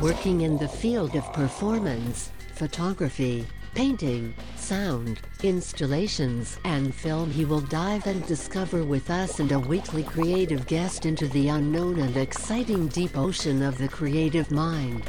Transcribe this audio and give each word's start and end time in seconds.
Working 0.00 0.40
in 0.40 0.56
the 0.56 0.66
field 0.66 1.14
of 1.14 1.30
performance, 1.34 2.32
photography, 2.54 3.46
painting, 3.74 4.32
sound, 4.56 5.20
installations, 5.42 6.58
and 6.64 6.94
film, 6.94 7.30
he 7.30 7.44
will 7.44 7.60
dive 7.60 8.06
and 8.06 8.24
discover 8.26 8.82
with 8.82 9.10
us 9.10 9.40
and 9.40 9.52
a 9.52 9.58
weekly 9.58 10.02
creative 10.02 10.66
guest 10.66 11.04
into 11.04 11.28
the 11.28 11.48
unknown 11.48 11.98
and 11.98 12.16
exciting 12.16 12.88
deep 12.88 13.14
ocean 13.18 13.62
of 13.62 13.76
the 13.76 13.88
creative 13.88 14.50
mind. 14.50 15.02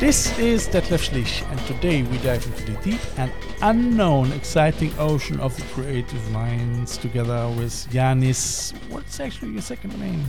This 0.00 0.36
is 0.36 0.66
Detlef 0.66 1.10
Schlich, 1.10 1.48
and 1.52 1.60
today 1.68 2.02
we 2.02 2.18
dive 2.18 2.44
into 2.44 2.72
the 2.72 2.82
deep 2.82 3.00
and 3.18 3.32
unknown, 3.62 4.32
exciting 4.32 4.92
ocean 4.98 5.38
of 5.38 5.54
the 5.54 5.62
creative 5.74 6.30
minds 6.32 6.96
together 6.96 7.48
with 7.56 7.86
Yanis. 7.92 8.72
What's 8.90 9.20
actually 9.20 9.52
your 9.52 9.62
second 9.62 9.96
name? 10.00 10.24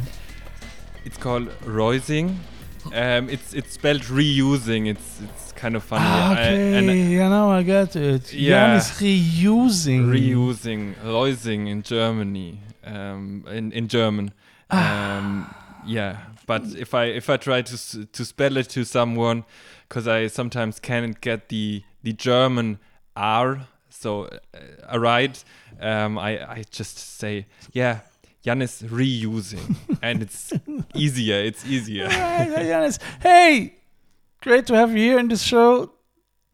It's 1.06 1.18
called 1.18 1.50
Reusing. 1.62 2.36
Um, 2.94 3.30
it's 3.30 3.53
it's 3.53 3.73
spelled 3.73 4.03
reusing. 4.03 4.88
It's 4.88 5.22
it's 5.22 5.52
kind 5.53 5.75
of 5.75 5.83
funny. 5.83 6.05
Ah, 6.08 6.30
I- 6.30 6.33
okay, 6.33 6.77
and 6.77 7.11
yeah, 7.11 7.30
now 7.30 7.52
I 7.52 7.63
get 7.63 7.95
it. 7.95 8.33
Yeah. 8.33 8.77
Yanis 8.77 8.99
reusing. 9.02 10.05
reusing, 10.08 10.95
Reusing 11.03 11.67
in 11.67 11.81
Germany. 11.83 12.59
Um, 12.83 13.45
in 13.52 13.72
in 13.72 13.88
German. 13.88 14.31
Ah. 14.72 15.17
Um, 15.17 15.53
yeah, 15.85 16.17
but 16.45 16.63
if 16.77 16.94
I 16.94 17.05
if 17.05 17.30
I 17.30 17.38
try 17.38 17.61
to 17.61 18.05
to 18.05 18.25
spell 18.25 18.57
it 18.57 18.69
to 18.69 18.83
someone, 18.85 19.44
because 19.88 20.07
I 20.07 20.27
sometimes 20.27 20.80
can't 20.80 21.19
get 21.22 21.50
the 21.50 21.83
the 22.03 22.13
German 22.13 22.80
R, 23.16 23.67
so 23.89 24.30
uh, 24.94 25.00
right, 25.00 25.44
um, 25.81 26.17
I 26.17 26.39
I 26.59 26.63
just 26.72 26.97
say 27.19 27.45
yeah. 27.73 28.00
Jan 28.42 28.62
is 28.62 28.82
reusing, 28.84 29.76
and 30.02 30.22
it's 30.22 30.54
easier. 30.95 31.36
It's 31.36 31.66
easier. 31.66 32.08
Right, 32.08 32.98
hey, 33.22 33.76
great 34.42 34.66
to 34.68 34.76
have 34.76 34.92
you 34.92 34.98
here 34.98 35.20
in 35.20 35.28
this 35.28 35.42
show. 35.42 35.92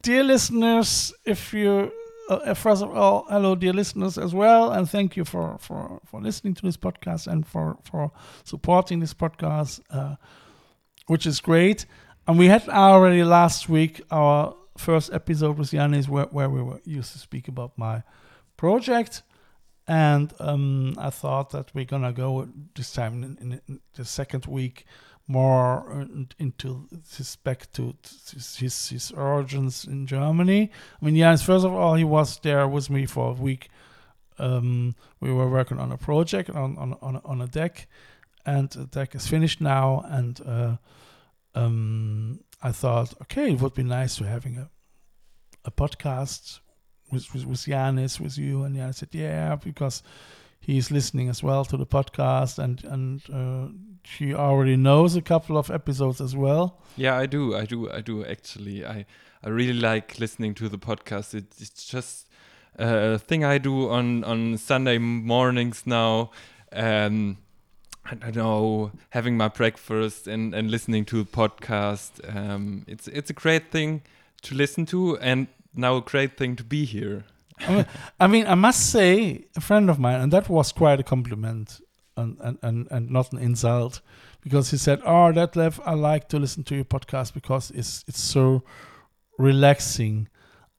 Dear 0.02 0.24
listeners, 0.24 1.12
if 1.24 1.52
you, 1.52 1.92
uh, 2.28 2.54
first 2.54 2.82
of 2.82 2.96
all, 2.96 3.26
hello, 3.28 3.54
dear 3.54 3.72
listeners 3.72 4.18
as 4.18 4.34
well, 4.34 4.72
and 4.72 4.88
thank 4.88 5.16
you 5.16 5.24
for, 5.24 5.58
for, 5.60 6.00
for 6.04 6.20
listening 6.20 6.54
to 6.54 6.62
this 6.62 6.76
podcast 6.76 7.28
and 7.28 7.46
for, 7.46 7.78
for 7.84 8.10
supporting 8.44 9.00
this 9.00 9.14
podcast, 9.14 9.80
uh, 9.90 10.16
which 11.06 11.24
is 11.26 11.40
great. 11.40 11.86
And 12.26 12.38
we 12.38 12.46
had 12.46 12.68
already 12.68 13.22
last 13.22 13.68
week 13.68 14.00
our 14.10 14.54
first 14.76 15.12
episode 15.12 15.56
with 15.58 15.70
Yanis 15.70 16.08
where, 16.08 16.26
where 16.26 16.50
we 16.50 16.62
were 16.62 16.80
used 16.84 17.12
to 17.12 17.18
speak 17.18 17.46
about 17.46 17.78
my 17.78 18.02
project. 18.56 19.22
And 19.88 20.32
um, 20.40 20.94
I 20.98 21.10
thought 21.10 21.50
that 21.50 21.72
we're 21.74 21.84
gonna 21.84 22.12
go 22.12 22.48
this 22.74 22.92
time 22.92 23.22
in, 23.22 23.60
in, 23.68 23.80
the 23.94 24.04
second 24.04 24.46
week 24.46 24.84
more 25.28 25.92
uh, 25.92 26.24
into 26.38 26.88
his 27.16 27.36
back 27.36 27.70
to 27.72 27.94
his, 28.32 28.56
his 28.56 28.88
his 28.88 29.10
origins 29.12 29.84
in 29.84 30.06
Germany. 30.06 30.70
I 31.00 31.04
mean, 31.04 31.14
yes, 31.14 31.42
first 31.42 31.64
of 31.64 31.72
all, 31.72 31.94
he 31.94 32.04
was 32.04 32.38
there 32.40 32.66
with 32.66 32.90
me 32.90 33.06
for 33.06 33.30
a 33.30 33.34
week. 33.34 33.68
Um, 34.38 34.94
we 35.20 35.32
were 35.32 35.48
working 35.48 35.78
on 35.78 35.92
a 35.92 35.96
project 35.96 36.50
on 36.50 36.76
on 36.78 36.96
on, 37.00 37.20
on 37.24 37.40
a 37.40 37.46
deck, 37.46 37.86
and 38.44 38.68
the 38.70 38.86
deck 38.86 39.14
is 39.14 39.26
finished 39.26 39.60
now. 39.60 40.04
And 40.06 40.40
uh, 40.44 40.76
um, 41.54 42.40
I 42.60 42.72
thought, 42.72 43.14
okay, 43.22 43.52
it 43.52 43.60
would 43.60 43.74
be 43.74 43.84
nice 43.84 44.16
to 44.16 44.24
having 44.24 44.58
a 44.58 44.68
a 45.64 45.70
podcast 45.70 46.60
with 47.10 47.32
with, 47.32 47.46
with 47.46 47.60
Yanis, 47.60 48.20
with 48.20 48.38
you. 48.38 48.64
And 48.64 48.76
Yanis 48.76 48.96
said, 48.96 49.08
yeah, 49.12 49.56
because 49.56 50.02
he's 50.60 50.90
listening 50.90 51.28
as 51.28 51.42
well 51.42 51.64
to 51.64 51.76
the 51.76 51.86
podcast, 51.86 52.58
and 52.58 52.82
and 52.84 53.22
uh, 53.32 53.68
she 54.04 54.34
already 54.34 54.76
knows 54.76 55.16
a 55.16 55.22
couple 55.22 55.56
of 55.56 55.70
episodes 55.70 56.20
as 56.20 56.34
well. 56.34 56.80
Yeah, 56.96 57.16
I 57.16 57.26
do. 57.26 57.54
I 57.56 57.64
do. 57.64 57.90
I 57.90 58.00
do. 58.00 58.24
Actually, 58.24 58.84
I 58.84 59.06
I 59.42 59.48
really 59.48 59.78
like 59.78 60.18
listening 60.18 60.54
to 60.54 60.68
the 60.68 60.78
podcast. 60.78 61.34
It, 61.34 61.46
it's 61.58 61.86
just 61.86 62.26
a 62.78 63.18
thing 63.18 63.44
I 63.44 63.58
do 63.58 63.88
on 63.90 64.24
on 64.24 64.58
Sunday 64.58 64.98
mornings 64.98 65.86
now. 65.86 66.30
Um, 66.72 67.38
I 68.04 68.14
don't 68.14 68.36
know, 68.36 68.92
having 69.10 69.36
my 69.36 69.48
breakfast 69.48 70.28
and 70.28 70.54
and 70.54 70.70
listening 70.70 71.04
to 71.06 71.22
the 71.24 71.30
podcast. 71.30 72.10
Um, 72.34 72.84
it's 72.86 73.08
it's 73.08 73.30
a 73.30 73.34
great 73.34 73.70
thing 73.70 74.02
to 74.42 74.54
listen 74.54 74.86
to, 74.86 75.18
and 75.18 75.48
now 75.76 75.96
a 75.96 76.00
great 76.02 76.36
thing 76.36 76.56
to 76.56 76.64
be 76.64 76.84
here. 76.84 77.24
I 77.60 77.72
mean, 77.74 77.86
I 78.20 78.26
mean, 78.26 78.46
I 78.46 78.54
must 78.54 78.90
say, 78.90 79.46
a 79.56 79.60
friend 79.60 79.88
of 79.90 79.98
mine, 79.98 80.20
and 80.20 80.32
that 80.32 80.48
was 80.48 80.72
quite 80.72 81.00
a 81.00 81.02
compliment 81.02 81.80
and, 82.16 82.36
and, 82.40 82.58
and, 82.62 82.86
and 82.90 83.10
not 83.10 83.32
an 83.32 83.38
insult, 83.38 84.00
because 84.42 84.70
he 84.70 84.76
said, 84.76 85.00
Oh, 85.04 85.32
Detlef, 85.32 85.80
I 85.86 85.94
like 85.94 86.28
to 86.28 86.38
listen 86.38 86.64
to 86.64 86.74
your 86.74 86.84
podcast 86.84 87.32
because 87.34 87.70
it's 87.70 88.04
it's 88.08 88.20
so 88.20 88.62
relaxing. 89.38 90.28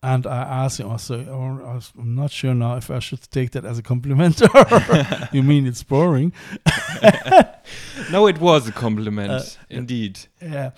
And 0.04 0.28
I 0.28 0.38
asked 0.66 0.80
him 0.80 0.90
also, 0.92 1.26
oh, 1.28 1.68
I 1.68 1.74
was- 1.74 1.92
I'm 1.98 2.14
not 2.14 2.30
sure 2.30 2.54
now 2.54 2.78
if 2.78 2.92
I 2.92 3.00
should 3.00 3.22
take 3.32 3.52
that 3.52 3.66
as 3.66 3.80
a 3.80 3.82
compliment 3.82 4.40
or 4.44 5.28
you 5.34 5.42
mean 5.44 5.66
it's 5.68 5.84
boring. 5.84 6.32
No, 8.12 8.28
it 8.28 8.40
was 8.40 8.68
a 8.68 8.72
compliment, 8.72 9.32
Uh, 9.32 9.42
indeed. 9.70 10.20
Yeah, 10.42 10.72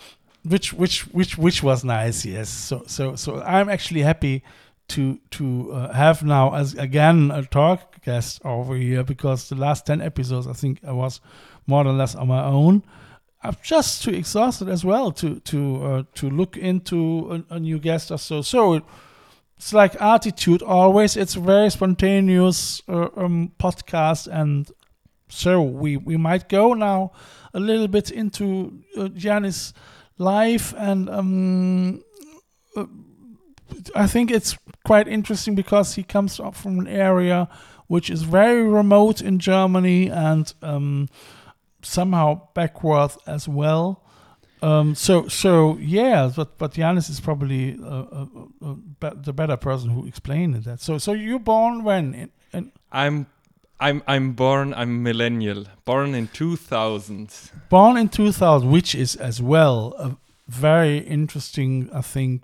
which 0.44 0.74
which 0.74 1.02
which 1.08 1.38
which 1.38 1.64
was 1.64 1.84
nice. 1.84 2.26
Yes. 2.26 2.50
So 2.50 2.84
so 2.88 3.16
so 3.16 3.42
I'm 3.42 3.70
actually 3.70 4.02
happy 4.02 4.44
to 4.90 5.20
to 5.32 5.72
uh, 5.72 5.94
have 5.94 6.24
now 6.24 6.54
as 6.56 6.74
again 6.76 7.32
a 7.32 7.44
talk 7.44 8.02
guest 8.04 8.42
over 8.44 8.76
here 8.76 9.04
because 9.04 9.50
the 9.50 9.56
last 9.56 9.86
ten 9.86 10.02
episodes 10.02 10.48
I 10.48 10.54
think 10.54 10.80
I 10.84 10.92
was 10.92 11.22
more 11.68 11.86
or 11.86 11.94
less 11.94 12.16
on 12.16 12.28
my 12.28 12.44
own. 12.44 12.84
I'm 13.42 13.56
just 13.64 14.04
too 14.04 14.12
exhausted 14.12 14.68
as 14.68 14.84
well 14.84 15.12
to 15.14 15.40
to 15.40 15.84
uh, 15.84 16.04
to 16.16 16.30
look 16.30 16.58
into 16.58 17.44
a, 17.50 17.56
a 17.56 17.60
new 17.60 17.80
guest 17.80 18.12
or 18.12 18.18
so. 18.18 18.42
So 18.42 18.82
it's 19.58 19.74
like 19.74 20.02
Artitude 20.02 20.62
always. 20.62 21.18
It's 21.18 21.36
a 21.36 21.40
very 21.40 21.70
spontaneous 21.70 22.82
uh, 22.88 23.10
um, 23.16 23.52
podcast 23.60 24.28
and 24.28 24.70
so 25.30 25.62
we 25.62 25.96
we 25.98 26.18
might 26.18 26.50
go 26.50 26.74
now 26.74 27.12
a 27.54 27.60
little 27.60 27.88
bit 27.88 28.12
into 28.12 28.84
uh, 28.98 29.10
life 30.20 30.74
and 30.78 31.10
um, 31.10 32.04
I 33.96 34.08
think 34.08 34.32
it's 34.32 34.58
quite 34.86 35.08
interesting 35.08 35.56
because 35.56 35.96
he 35.96 36.04
comes 36.04 36.40
up 36.40 36.56
from 36.56 36.80
an 36.80 36.88
area 36.88 37.48
which 37.88 38.10
is 38.10 38.22
very 38.22 38.64
remote 38.64 39.22
in 39.22 39.40
Germany 39.40 40.10
and 40.10 40.54
um, 40.62 41.10
somehow 41.82 42.48
backward 42.54 43.12
as 43.26 43.48
well. 43.48 44.04
Um, 44.62 44.94
so 44.94 45.28
so 45.28 45.78
yeah, 45.78 46.32
but 46.36 46.58
but 46.58 46.74
Giannis 46.74 47.10
is 47.10 47.20
probably 47.20 47.80
uh, 47.82 47.88
uh, 47.88 48.26
uh, 48.62 48.74
be- 48.74 49.22
the 49.22 49.34
better 49.34 49.58
person 49.58 49.90
who 49.90 50.06
explained 50.06 50.56
that. 50.66 50.82
So 50.82 50.98
so 50.98 51.14
you're 51.14 51.40
born 51.40 51.84
when 51.84 52.14
in, 52.14 52.32
in 52.52 52.72
I'm 52.92 53.28
I'm 53.80 54.04
I'm 54.08 54.34
born. 54.34 54.74
I'm 54.74 55.04
millennial, 55.04 55.66
born 55.86 56.14
in 56.16 56.28
2000. 56.28 57.52
born 57.70 57.98
in 57.98 58.10
2000 58.10 58.70
which 58.70 58.94
is 58.96 59.16
as 59.16 59.42
well 59.42 59.94
a 59.98 60.18
very 60.48 60.98
interesting 60.98 61.90
i 61.94 62.02
think 62.02 62.42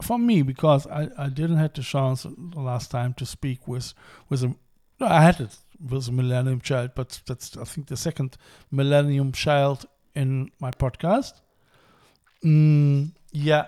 for 0.00 0.18
me 0.18 0.40
because 0.42 0.86
i, 0.86 1.08
I 1.18 1.28
didn't 1.28 1.56
have 1.56 1.72
the 1.72 1.82
chance 1.82 2.22
the 2.22 2.60
last 2.60 2.90
time 2.92 3.12
to 3.14 3.26
speak 3.26 3.66
with 3.66 3.92
with 4.28 4.44
a 4.44 4.54
no, 5.00 5.06
i 5.06 5.20
had 5.20 5.40
it 5.40 5.56
with 5.80 6.08
a 6.08 6.12
millennium 6.12 6.60
child 6.60 6.92
but 6.94 7.20
that's 7.26 7.56
i 7.56 7.64
think 7.64 7.88
the 7.88 7.96
second 7.96 8.36
millennium 8.70 9.32
child 9.32 9.86
in 10.14 10.50
my 10.60 10.70
podcast 10.70 11.40
mm, 12.44 13.10
yeah 13.32 13.66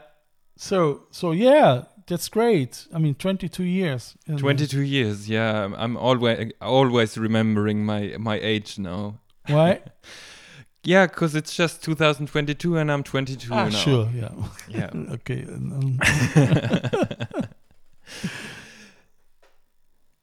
so 0.56 1.02
so 1.10 1.32
yeah 1.32 1.82
that's 2.06 2.28
great 2.28 2.86
i 2.94 2.98
mean 2.98 3.14
22 3.14 3.62
years 3.64 4.14
isn't 4.26 4.38
it? 4.38 4.40
22 4.40 4.80
years. 4.80 5.28
Yeah, 5.28 5.60
I'm- 5.62 5.74
I'm 5.76 5.96
always 5.96 6.52
always 6.60 7.18
remembering 7.18 7.84
my 7.84 8.16
my 8.18 8.38
age 8.40 8.78
now. 8.78 9.18
why 9.48 9.80
Yeah, 10.88 11.06
because 11.08 11.34
it's 11.34 11.56
just 11.56 11.82
2022 11.82 12.76
and 12.78 12.92
I'm 12.92 13.02
22 13.02 13.52
ah, 13.52 13.64
now. 13.64 13.70
sure 13.70 14.08
yeah 14.14 14.30
Yeah. 14.68 14.90
okay 15.14 15.42
um, 15.44 15.98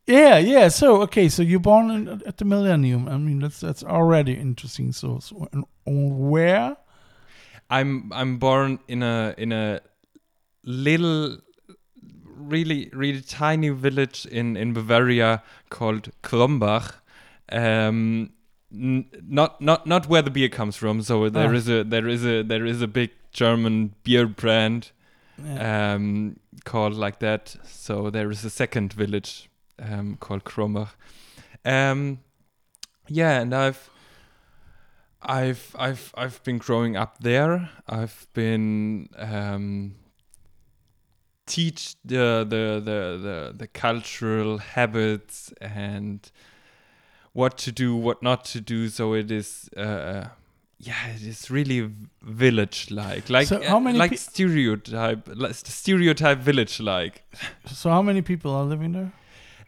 Yeah, 0.05 0.37
yeah. 0.37 0.67
So 0.67 1.01
okay, 1.03 1.29
so 1.29 1.41
you're 1.41 1.61
born 1.61 1.89
in, 1.89 2.21
at 2.25 2.37
the 2.37 2.45
millennium. 2.45 3.07
I 3.07 3.17
mean, 3.17 3.39
that's 3.39 3.59
that's 3.61 3.83
already 3.83 4.33
interesting. 4.33 4.91
So, 4.91 5.19
so 5.19 5.47
where? 5.85 6.75
I'm 7.69 8.11
I'm 8.13 8.37
born 8.37 8.79
in 8.87 9.01
a 9.01 9.33
in 9.37 9.51
a 9.53 9.79
little 10.65 11.37
really 12.35 12.89
really 12.93 13.21
tiny 13.21 13.69
village 13.69 14.25
in 14.25 14.57
in 14.57 14.73
Bavaria 14.73 15.41
called 15.69 16.09
Krombach. 16.21 16.95
Um, 17.51 18.31
n- 18.73 19.05
not 19.27 19.59
not 19.61 19.85
not 19.87 20.07
where 20.07 20.21
the 20.23 20.31
beer 20.31 20.49
comes 20.49 20.75
from. 20.75 21.01
So 21.01 21.29
there 21.29 21.49
Ah. 21.49 21.55
is 21.57 21.67
a 21.69 21.83
there 21.83 22.07
is 22.07 22.25
a 22.25 22.43
there 22.43 22.65
is 22.65 22.81
a 22.81 22.87
big 22.87 23.11
German 23.31 23.93
beer 24.03 24.27
brand 24.27 24.91
Yeah. 25.43 25.93
um, 25.95 26.35
called 26.65 26.93
like 26.93 27.19
that. 27.19 27.55
So 27.63 28.09
there 28.09 28.31
is 28.31 28.45
a 28.45 28.49
second 28.49 28.93
village 28.93 29.49
um, 29.79 30.17
called 30.19 30.43
Krombach. 30.43 30.89
Um, 31.65 32.19
yeah, 33.07 33.41
and 33.41 33.53
I've 33.53 33.89
I've 35.21 35.75
I've 35.79 36.11
I've 36.17 36.43
been 36.43 36.57
growing 36.57 36.97
up 36.97 37.19
there. 37.19 37.69
I've 37.87 38.27
been 38.33 39.07
um, 39.17 39.95
teach 41.45 41.95
the, 42.05 42.45
the 42.47 42.81
the 42.83 43.19
the 43.21 43.53
the 43.57 43.67
cultural 43.67 44.57
habits 44.57 45.53
and 45.59 46.31
what 47.33 47.57
to 47.59 47.71
do, 47.71 47.95
what 47.95 48.21
not 48.21 48.45
to 48.45 48.61
do. 48.61 48.89
So 48.89 49.13
it 49.13 49.31
is. 49.31 49.69
Uh, 49.75 50.29
yeah, 50.79 51.07
it 51.15 51.21
is 51.21 51.49
really 51.49 51.89
village 52.21 52.91
like, 52.91 53.29
like 53.29 53.47
So 53.47 53.61
how 53.63 53.77
uh, 53.77 53.79
many 53.79 53.97
like 53.97 54.11
pe- 54.11 54.17
stereotype, 54.17 55.29
like 55.33 55.53
stereotype 55.55 56.39
village 56.39 56.81
like. 56.81 57.23
so 57.67 57.89
how 57.89 58.01
many 58.01 58.21
people 58.21 58.51
are 58.53 58.65
living 58.65 58.91
there? 58.91 59.13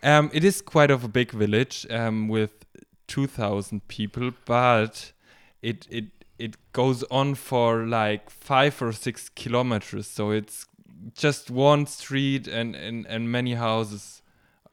Um, 0.03 0.29
it 0.33 0.43
is 0.43 0.61
quite 0.61 0.91
of 0.91 1.03
a 1.03 1.07
big 1.07 1.31
village 1.31 1.87
um, 1.89 2.27
with 2.27 2.65
2,000 3.07 3.87
people, 3.87 4.31
but 4.45 5.13
it 5.61 5.87
it 5.89 6.05
it 6.37 6.57
goes 6.73 7.03
on 7.03 7.35
for 7.35 7.85
like 7.85 8.29
five 8.29 8.81
or 8.81 8.91
six 8.91 9.29
kilometers. 9.29 10.07
So 10.07 10.31
it's 10.31 10.65
just 11.13 11.51
one 11.51 11.85
street 11.85 12.47
and 12.47 12.75
and, 12.75 13.05
and 13.05 13.31
many 13.31 13.53
houses 13.53 14.21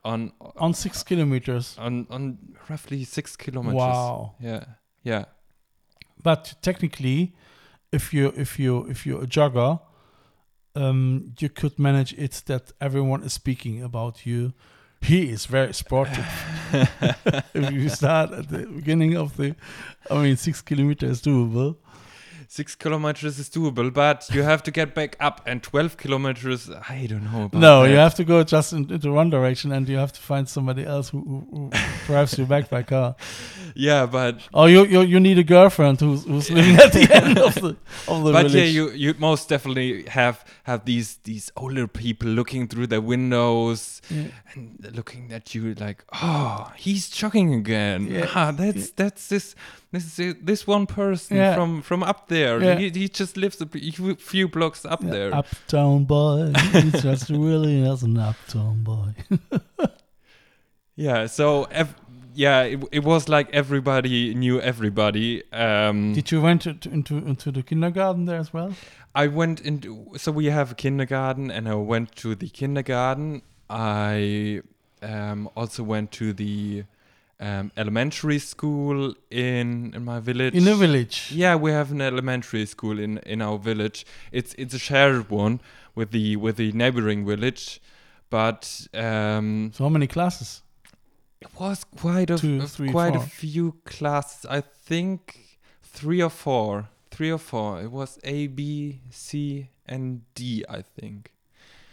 on 0.05 0.33
On 0.57 0.75
six 0.75 1.03
kilometers. 1.03 1.77
on 1.79 2.07
on 2.11 2.39
roughly 2.69 3.05
six 3.05 3.37
kilometers. 3.37 3.77
Wow. 3.77 4.35
Yeah, 4.41 4.65
yeah. 5.03 5.25
But 6.23 6.55
technically, 6.63 7.35
if 7.93 8.13
you 8.13 8.33
if 8.37 8.59
you 8.59 8.87
if 8.89 9.07
you're 9.07 9.23
a 9.23 9.27
jogger, 9.27 9.81
um, 10.75 11.35
you 11.39 11.49
could 11.49 11.79
manage 11.79 12.13
it 12.15 12.43
that 12.47 12.73
everyone 12.81 13.23
is 13.23 13.33
speaking 13.33 13.83
about 13.83 14.27
you. 14.27 14.53
He 15.01 15.31
is 15.31 15.47
very 15.47 15.75
sportive. 15.75 16.27
if 17.55 17.73
you 17.73 17.89
start 17.89 18.31
at 18.31 18.49
the 18.49 18.67
beginning 18.67 19.17
of 19.17 19.37
the, 19.37 19.57
I 20.09 20.23
mean, 20.23 20.37
six 20.37 20.63
kilometers 20.63 21.11
is 21.11 21.23
doable. 21.23 21.77
Six 22.55 22.75
kilometers 22.77 23.39
is 23.39 23.49
doable, 23.49 23.91
but 23.91 24.29
you 24.31 24.43
have 24.43 24.63
to 24.65 24.71
get 24.71 24.95
back 24.95 25.17
up, 25.21 25.41
and 25.47 25.63
12 25.63 25.97
kilometers, 25.97 26.69
I 26.87 27.07
don't 27.09 27.25
know 27.33 27.45
about 27.45 27.59
No, 27.59 27.83
that. 27.83 27.89
you 27.91 27.97
have 27.97 28.15
to 28.17 28.25
go 28.25 28.45
just 28.45 28.75
in, 28.75 28.93
into 28.93 29.11
one 29.11 29.31
direction, 29.31 29.73
and 29.73 29.89
you 29.89 29.97
have 29.97 30.13
to 30.13 30.21
find 30.21 30.47
somebody 30.47 30.85
else 30.85 31.09
who, 31.09 31.21
who, 31.21 31.47
who 31.57 31.71
drives 32.07 32.39
you 32.39 32.45
back 32.45 32.69
by 32.69 32.83
car. 32.83 33.15
Yeah, 33.75 34.05
but 34.05 34.35
Oh, 34.53 34.67
you 34.67 34.85
you, 34.85 35.01
you 35.01 35.19
need 35.19 35.39
a 35.39 35.43
girlfriend 35.55 35.99
who's 36.01 36.25
who's 36.27 36.51
living 36.51 36.77
at 36.77 36.93
the 36.93 37.09
end 37.25 37.39
of 37.39 37.55
the 37.55 37.69
of 38.07 38.23
the 38.25 38.33
road. 38.33 38.33
but 38.35 38.47
village. 38.49 38.55
yeah, 38.55 38.65
you 38.65 38.91
you 39.05 39.15
most 39.19 39.49
definitely 39.49 40.05
have 40.09 40.37
have 40.65 40.81
these 40.85 41.17
these 41.25 41.51
older 41.57 41.87
people 41.89 42.29
looking 42.29 42.69
through 42.69 42.89
their 42.89 43.01
windows 43.01 44.03
Yeah. 44.11 44.25
and 44.53 44.77
looking 44.95 45.33
at 45.33 45.55
you 45.55 45.75
like, 45.87 46.05
oh, 46.23 46.71
he's 46.77 47.09
jogging 47.09 47.55
again. 47.55 48.09
Yeah. 48.11 48.29
Ah, 48.35 48.53
that's 48.53 48.91
that's 48.91 49.29
this 49.29 49.55
this 49.93 50.19
is 50.19 50.35
this 50.47 50.67
one 50.69 50.87
person 50.87 51.37
Yeah. 51.39 51.55
from 51.55 51.83
from 51.83 52.03
up 52.03 52.29
there. 52.29 52.42
Yeah. 52.43 52.77
He, 52.79 52.91
he 52.91 53.09
just 53.09 53.37
lives 53.37 53.61
a 53.61 53.67
few- 53.67 54.49
blocks 54.49 54.85
up 54.85 55.03
Yeah, 55.03 55.11
there. 55.11 55.35
Uptown 55.35 56.05
boy, 56.05 56.53
he's 56.73 57.03
just 57.03 57.31
really 57.31 57.83
as 57.89 58.03
an 58.03 58.19
uptown 58.19 58.83
boy. 58.85 59.15
Yeah. 60.97 61.27
So 61.27 61.65
ev- 61.71 61.95
yeah, 62.35 62.63
it, 62.63 62.83
it 62.93 63.05
was 63.05 63.29
like 63.29 63.49
everybody 63.53 64.35
knew 64.35 64.61
everybody. 64.61 65.43
Um, 65.53 66.13
Did 66.13 66.31
you 66.31 66.41
went 66.41 66.63
to, 66.63 66.75
to, 66.75 66.91
into 66.91 67.17
into 67.19 67.51
the 67.51 67.63
kindergarten 67.63 68.27
there 68.27 68.39
as 68.39 68.53
well? 68.53 68.75
I 69.15 69.27
went 69.27 69.61
into 69.61 70.07
so 70.17 70.33
we 70.33 70.47
have 70.47 70.73
a 70.73 70.75
kindergarten 70.75 71.51
and 71.51 71.69
I 71.69 71.75
went 71.75 72.15
to 72.17 72.35
the 72.35 72.49
kindergarten. 72.49 73.43
I 73.69 74.63
um, 75.03 75.49
also 75.57 75.83
went 75.83 76.13
to 76.13 76.33
the 76.33 76.85
um, 77.43 77.71
elementary 77.77 78.39
school 78.39 79.15
in 79.31 79.93
in 79.97 80.05
my 80.05 80.21
village. 80.21 80.55
In 80.55 80.69
a 80.69 80.75
village. 80.75 81.17
Yeah, 81.43 81.57
we 81.65 81.71
have 81.73 81.91
an 81.93 82.01
elementary 82.01 82.67
school 82.67 82.99
in 82.99 83.19
in 83.27 83.43
our 83.43 83.59
village. 83.59 84.05
It's 84.31 84.55
it's 84.59 84.75
a 84.75 84.79
shared 84.79 85.31
one 85.31 85.59
with 85.95 86.11
the 86.11 86.37
with 86.37 86.57
the 86.57 86.73
neighboring 86.73 87.27
village, 87.27 87.81
but 88.31 88.87
um, 88.95 89.71
So 89.75 89.85
how 89.85 89.91
many 89.91 90.07
classes? 90.07 90.63
it 91.41 91.49
was 91.61 91.85
quite 91.85 92.31
a 92.31 92.39
Two, 92.39 92.61
three, 92.67 92.91
quite 92.91 93.15
four. 93.15 93.23
a 93.25 93.27
few 93.27 93.73
classes. 93.85 94.47
I 94.59 94.61
think 94.89 95.59
three 95.83 96.23
or 96.23 96.31
four, 96.31 96.89
three 97.11 97.33
or 97.33 97.39
four. 97.39 97.83
It 97.83 97.91
was 97.91 98.19
A, 98.23 98.47
B, 98.47 99.01
C, 99.11 99.69
and 99.87 100.23
D. 100.35 100.65
I 100.79 100.83
think. 100.83 101.33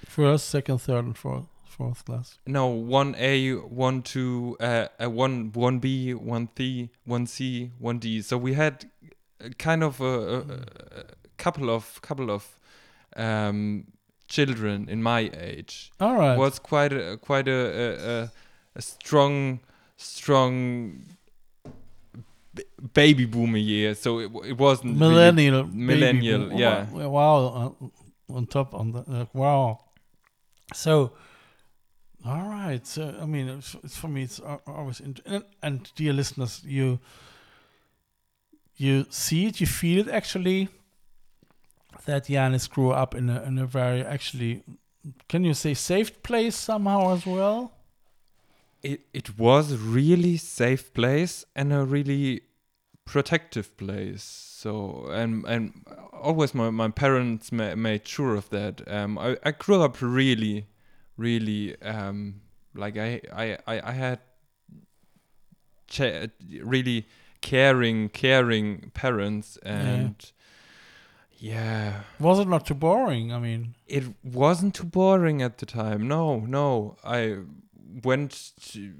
First, 0.05 0.49
second, 0.49 0.77
third, 0.81 1.05
and 1.05 1.17
fourth 1.17 1.45
fourth 1.79 2.03
class. 2.05 2.37
No, 2.45 2.67
one 2.67 3.15
A, 3.17 3.53
one 3.53 4.01
two, 4.01 4.57
uh, 4.59 4.87
uh 5.01 5.09
one 5.09 5.51
one 5.53 5.79
B, 5.79 6.13
one 6.13 6.49
C, 6.57 6.89
one 7.05 7.25
C, 7.25 7.71
one 7.79 7.99
D. 7.99 8.21
So 8.21 8.37
we 8.37 8.53
had 8.53 8.75
kind 9.57 9.83
of 9.83 10.01
a, 10.01 10.05
a, 10.05 10.39
a 11.01 11.03
couple 11.37 11.69
of 11.69 12.01
couple 12.01 12.29
of 12.37 12.43
um, 13.15 13.85
children 14.27 14.89
in 14.89 15.01
my 15.01 15.31
age. 15.51 15.91
All 15.99 16.15
right. 16.15 16.37
Was 16.37 16.59
quite 16.59 16.93
a 16.93 17.17
quite 17.17 17.47
a 17.47 18.29
a, 18.75 18.81
strong 18.81 19.59
strong 19.97 21.01
baby 22.93 23.25
boomer 23.25 23.57
year. 23.57 23.95
So 23.95 24.19
it, 24.19 24.31
it 24.51 24.57
wasn't 24.57 24.99
really- 24.99 25.13
millennial. 25.13 25.63
baby 25.63 25.85
millennial, 25.91 26.43
yeah. 26.53 26.85
Wow. 26.91 27.75
on 28.29 28.45
top 28.45 28.73
on 28.73 28.91
the 28.91 28.99
uh, 28.99 29.25
wow. 29.33 29.79
So, 30.73 31.13
all 32.25 32.49
right. 32.49 32.85
So 32.85 33.15
I 33.21 33.25
mean, 33.25 33.49
it's, 33.49 33.75
it's 33.83 33.97
for 33.97 34.07
me, 34.07 34.23
it's 34.23 34.39
always 34.67 34.99
and, 34.99 35.43
and 35.61 35.91
dear 35.95 36.13
listeners, 36.13 36.61
you 36.65 36.99
you 38.75 39.05
see 39.09 39.47
it, 39.47 39.59
you 39.59 39.67
feel 39.67 40.07
it 40.07 40.13
actually. 40.13 40.69
That 42.05 42.27
Janis 42.27 42.67
grew 42.67 42.91
up 42.91 43.13
in 43.13 43.29
a 43.29 43.41
in 43.43 43.57
a 43.57 43.65
very 43.65 44.03
actually, 44.03 44.63
can 45.27 45.43
you 45.43 45.53
say 45.53 45.73
safe 45.73 46.23
place 46.23 46.55
somehow 46.55 47.13
as 47.13 47.25
well? 47.25 47.73
it 48.83 49.01
it 49.13 49.37
was 49.37 49.71
a 49.71 49.77
really 49.77 50.37
safe 50.37 50.93
place 50.93 51.45
and 51.55 51.73
a 51.73 51.83
really 51.83 52.41
protective 53.05 53.75
place 53.77 54.23
so 54.23 55.07
and 55.11 55.43
and 55.45 55.85
always 56.13 56.53
my, 56.53 56.69
my 56.69 56.89
parents 56.89 57.51
ma- 57.51 57.75
made 57.75 58.07
sure 58.07 58.35
of 58.35 58.49
that 58.49 58.81
um 58.87 59.17
I, 59.17 59.37
I 59.43 59.51
grew 59.51 59.81
up 59.81 60.01
really 60.01 60.67
really 61.19 61.79
um 61.81 62.41
like 62.73 62.97
I 62.97 63.21
I 63.33 63.57
I, 63.67 63.89
I 63.91 63.91
had 63.91 64.19
really 66.63 67.07
caring 67.41 68.09
caring 68.09 68.91
parents 68.93 69.57
and 69.63 70.31
yeah 71.37 72.01
Was 72.19 72.39
it 72.39 72.47
not 72.47 72.65
too 72.65 72.73
boring? 72.73 73.31
I 73.31 73.39
mean, 73.39 73.75
it 73.87 74.03
wasn't 74.23 74.75
too 74.75 74.83
boring 74.85 75.41
at 75.41 75.57
the 75.57 75.65
time. 75.65 76.07
No, 76.07 76.39
no. 76.39 76.97
I 77.03 77.37
went 78.03 78.51
to 78.71 78.93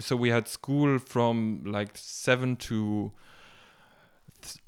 so 0.00 0.16
we 0.16 0.30
had 0.30 0.48
school 0.48 0.98
from 0.98 1.62
like 1.64 1.92
7 1.94 2.56
to 2.56 3.12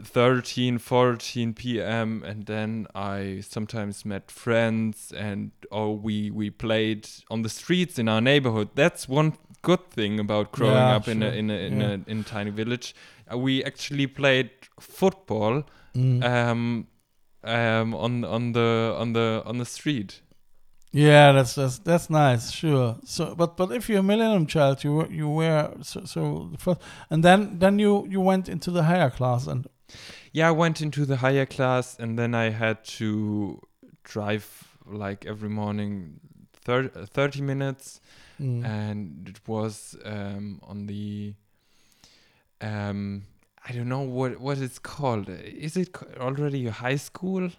13 0.02 0.78
14 0.78 1.54
p.m. 1.54 2.22
and 2.26 2.46
then 2.46 2.86
I 2.94 3.40
sometimes 3.48 4.04
met 4.04 4.30
friends 4.30 5.12
and 5.16 5.50
or 5.70 5.96
we 5.96 6.30
we 6.30 6.50
played 6.50 7.08
on 7.30 7.42
the 7.42 7.48
streets 7.48 7.98
in 7.98 8.08
our 8.08 8.20
neighborhood. 8.20 8.68
That's 8.74 9.08
one 9.08 9.32
good 9.62 9.90
thing 9.90 10.20
about 10.20 10.52
growing 10.52 10.74
Yeah, 10.74 10.96
up 10.96 11.08
in 11.08 11.22
a 11.22 11.28
in 11.30 11.50
a 11.50 11.54
in 11.54 11.80
Yeah. 11.80 11.88
a 11.88 12.10
in 12.10 12.20
a 12.20 12.22
tiny 12.22 12.50
village. 12.50 12.94
Uh, 13.32 13.38
we 13.38 13.64
actually 13.64 14.06
played 14.06 14.50
football 14.80 15.64
mm. 15.94 16.22
um 16.24 16.86
um 17.44 17.94
on 17.94 18.24
on 18.24 18.52
the 18.52 18.94
on 18.98 19.12
the 19.12 19.42
on 19.46 19.58
the 19.58 19.64
street 19.64 20.20
Yeah, 20.96 21.32
that's 21.32 21.54
that's 21.54 21.78
that's 21.78 22.08
nice, 22.08 22.50
sure. 22.50 22.96
So, 23.04 23.34
but 23.34 23.56
but 23.56 23.70
if 23.72 23.88
you're 23.88 24.00
a 24.00 24.02
millennium 24.02 24.46
child, 24.46 24.82
you 24.84 24.94
were 24.94 25.10
you 25.10 25.28
were 25.28 25.74
so, 25.82 26.04
so 26.04 26.48
the 26.52 26.58
first, 26.58 26.80
and 27.10 27.22
then 27.22 27.58
then 27.58 27.78
you 27.78 28.06
you 28.08 28.20
went 28.20 28.48
into 28.48 28.70
the 28.70 28.82
higher 28.84 29.10
class, 29.10 29.46
and 29.46 29.66
yeah 30.32 30.48
i 30.48 30.50
went 30.50 30.80
into 30.82 31.06
the 31.06 31.16
higher 31.16 31.46
class 31.46 31.96
and 31.98 32.18
then 32.18 32.34
i 32.34 32.50
had 32.50 32.84
to 32.84 33.60
drive 34.04 34.46
like 34.84 35.24
every 35.24 35.48
morning 35.48 36.20
thir- 36.64 36.88
30 37.14 37.42
minutes 37.42 38.00
Mm. 38.40 38.64
and 38.64 39.28
it 39.28 39.40
was 39.48 39.96
um, 40.04 40.60
on 40.62 40.86
the 40.86 41.32
um, 42.60 43.22
I 43.68 43.72
don't 43.72 43.88
know 43.88 44.02
what 44.02 44.40
what 44.40 44.58
it's 44.58 44.78
called. 44.78 45.28
Is 45.28 45.76
it 45.76 45.88
already 46.20 46.66
a 46.66 46.70
high 46.72 46.96
school? 46.98 47.50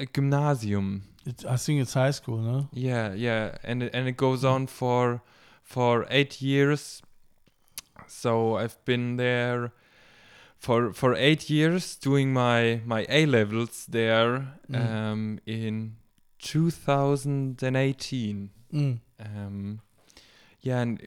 A 0.00 0.06
gymnasium. 0.06 1.02
It, 1.26 1.44
I 1.44 1.56
think 1.56 1.80
it's 1.82 1.94
high 1.94 2.12
school, 2.12 2.38
no? 2.38 2.68
Yeah, 2.72 3.12
yeah, 3.14 3.56
and 3.62 3.82
it, 3.82 3.90
and 3.94 4.08
it 4.08 4.16
goes 4.16 4.44
on 4.44 4.66
for 4.66 5.20
for 5.62 6.06
eight 6.10 6.40
years. 6.42 7.02
So 8.06 8.56
I've 8.56 8.82
been 8.84 9.16
there 9.16 9.72
for 10.58 10.92
for 10.92 11.14
eight 11.14 11.50
years 11.50 11.96
doing 11.96 12.32
my 12.32 12.80
my 12.84 13.06
A 13.08 13.26
levels 13.26 13.86
there 13.86 14.54
Mm. 14.70 14.80
um, 14.80 15.38
in 15.46 15.96
2018. 16.38 18.50
Mm. 18.72 18.98
Um, 19.20 19.80
yeah, 20.60 20.80
and 20.80 21.00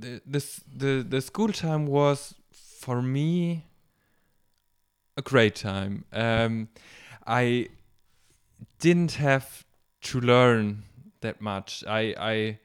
the 0.00 0.20
this 0.26 0.60
the 0.76 1.04
the 1.08 1.20
school 1.20 1.52
time 1.52 1.86
was 1.86 2.34
for 2.52 3.02
me 3.02 3.64
a 5.16 5.22
great 5.22 5.54
time. 5.54 6.04
Um, 6.12 6.68
I 7.26 7.68
didn't 8.78 9.12
have 9.12 9.64
to 10.02 10.20
learn 10.20 10.84
that 11.20 11.40
much. 11.40 11.84
I 11.86 12.14
I 12.18 12.58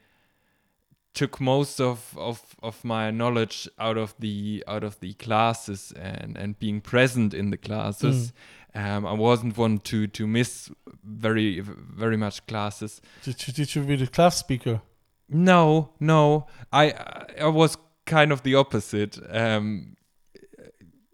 took 1.14 1.40
most 1.40 1.80
of, 1.80 2.16
of, 2.16 2.56
of 2.62 2.82
my 2.84 3.10
knowledge 3.10 3.68
out 3.78 3.98
of 3.98 4.14
the 4.18 4.64
out 4.66 4.82
of 4.82 4.98
the 5.00 5.12
classes 5.14 5.92
and, 5.92 6.36
and 6.38 6.58
being 6.58 6.80
present 6.80 7.34
in 7.34 7.50
the 7.50 7.56
classes. 7.56 8.32
Um, 8.74 9.04
I 9.04 9.12
wasn't 9.12 9.58
one 9.58 9.78
to 9.80 10.06
to 10.06 10.26
miss 10.26 10.70
very 11.04 11.60
very 11.60 12.16
much 12.16 12.46
classes. 12.46 13.02
Did 13.22 13.46
you, 13.46 13.52
did 13.52 13.74
you 13.74 13.82
be 13.82 13.96
the 13.96 14.06
class 14.06 14.38
speaker? 14.38 14.80
No, 15.28 15.90
no. 16.00 16.46
I 16.72 16.92
I 17.40 17.48
was 17.48 17.76
kind 18.06 18.32
of 18.32 18.42
the 18.42 18.54
opposite. 18.54 19.18
Um, 19.30 19.96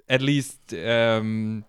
at 0.08 0.22
least 0.22 0.72
um, 0.72 1.64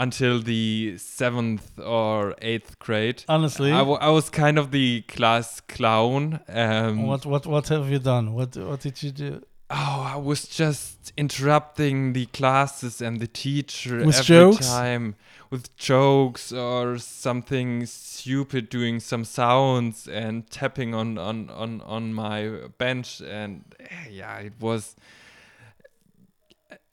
until 0.00 0.40
the 0.40 0.94
seventh 0.96 1.78
or 1.78 2.34
eighth 2.40 2.78
grade. 2.78 3.22
Honestly, 3.28 3.70
I, 3.70 3.80
w- 3.80 3.98
I 4.00 4.08
was 4.08 4.30
kind 4.30 4.58
of 4.58 4.70
the 4.70 5.02
class 5.02 5.60
clown. 5.60 6.40
Um, 6.48 7.06
what 7.06 7.26
what 7.26 7.46
what 7.46 7.68
have 7.68 7.90
you 7.90 7.98
done? 7.98 8.32
What 8.32 8.56
what 8.56 8.80
did 8.80 9.02
you 9.02 9.10
do? 9.12 9.42
Oh, 9.72 10.02
I 10.14 10.16
was 10.16 10.48
just 10.48 11.12
interrupting 11.16 12.12
the 12.14 12.26
classes 12.26 13.00
and 13.00 13.20
the 13.20 13.28
teacher 13.28 13.98
With 14.04 14.16
every 14.18 14.24
jokes? 14.36 14.66
time 14.66 15.14
with 15.50 15.76
jokes 15.76 16.52
or 16.52 16.98
something 16.98 17.86
stupid, 17.86 18.68
doing 18.68 19.00
some 19.00 19.24
sounds 19.24 20.08
and 20.08 20.48
tapping 20.50 20.94
on 20.94 21.18
on 21.18 21.50
on 21.50 21.80
on 21.82 22.14
my 22.14 22.38
bench, 22.78 23.20
and 23.20 23.64
eh, 23.80 24.08
yeah, 24.10 24.38
it 24.38 24.54
was. 24.60 24.96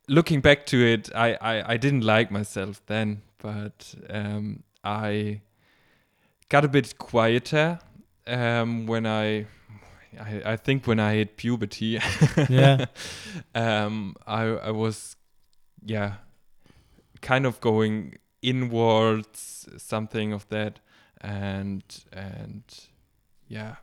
Looking 0.08 0.42
back 0.42 0.66
to 0.68 0.78
it, 0.78 1.10
I 1.14 1.38
I, 1.42 1.74
I 1.74 1.78
didn't 1.78 2.04
like 2.04 2.32
myself 2.32 2.82
then, 2.86 3.22
but 3.40 3.94
um, 4.10 4.64
I 4.84 5.42
got 6.50 6.64
a 6.64 6.68
bit 6.70 6.98
quieter 6.98 7.80
um, 8.26 8.86
when 8.88 9.06
I 9.06 9.48
I, 10.20 10.42
I 10.54 10.56
think 10.56 10.88
when 10.88 11.00
I 11.00 11.16
hit 11.16 11.38
puberty, 11.38 12.00
Yeah. 12.50 12.86
um, 13.56 14.16
I 14.26 14.44
I 14.44 14.72
was, 14.72 15.16
yeah, 15.84 16.14
kind 17.22 17.46
of 17.46 17.60
going 17.60 18.18
inwards, 18.42 19.68
something 19.78 20.34
of 20.34 20.48
that, 20.50 20.80
and 21.22 21.84
and 22.14 22.64
yeah, 23.48 23.76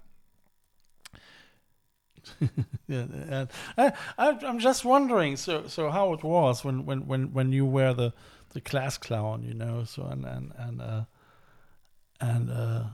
Yeah, 2.89 3.07
and 3.31 3.49
I, 3.79 3.93
I, 4.19 4.39
I'm 4.47 4.59
just 4.59 4.85
wondering, 4.85 5.37
so 5.37 5.67
so 5.69 5.91
how 5.91 6.13
it 6.13 6.23
was 6.23 6.65
when 6.65 6.85
when 6.87 7.07
when 7.07 7.33
when 7.33 7.53
you 7.53 7.65
were 7.67 7.95
the 7.95 8.13
the 8.53 8.61
class 8.61 8.99
clown, 8.99 9.43
you 9.43 9.55
know, 9.55 9.85
so 9.85 10.05
and 10.05 10.25
and 10.25 10.53
and 10.59 10.81
uh, 10.83 11.05
and 12.21 12.51
uh, 12.51 12.85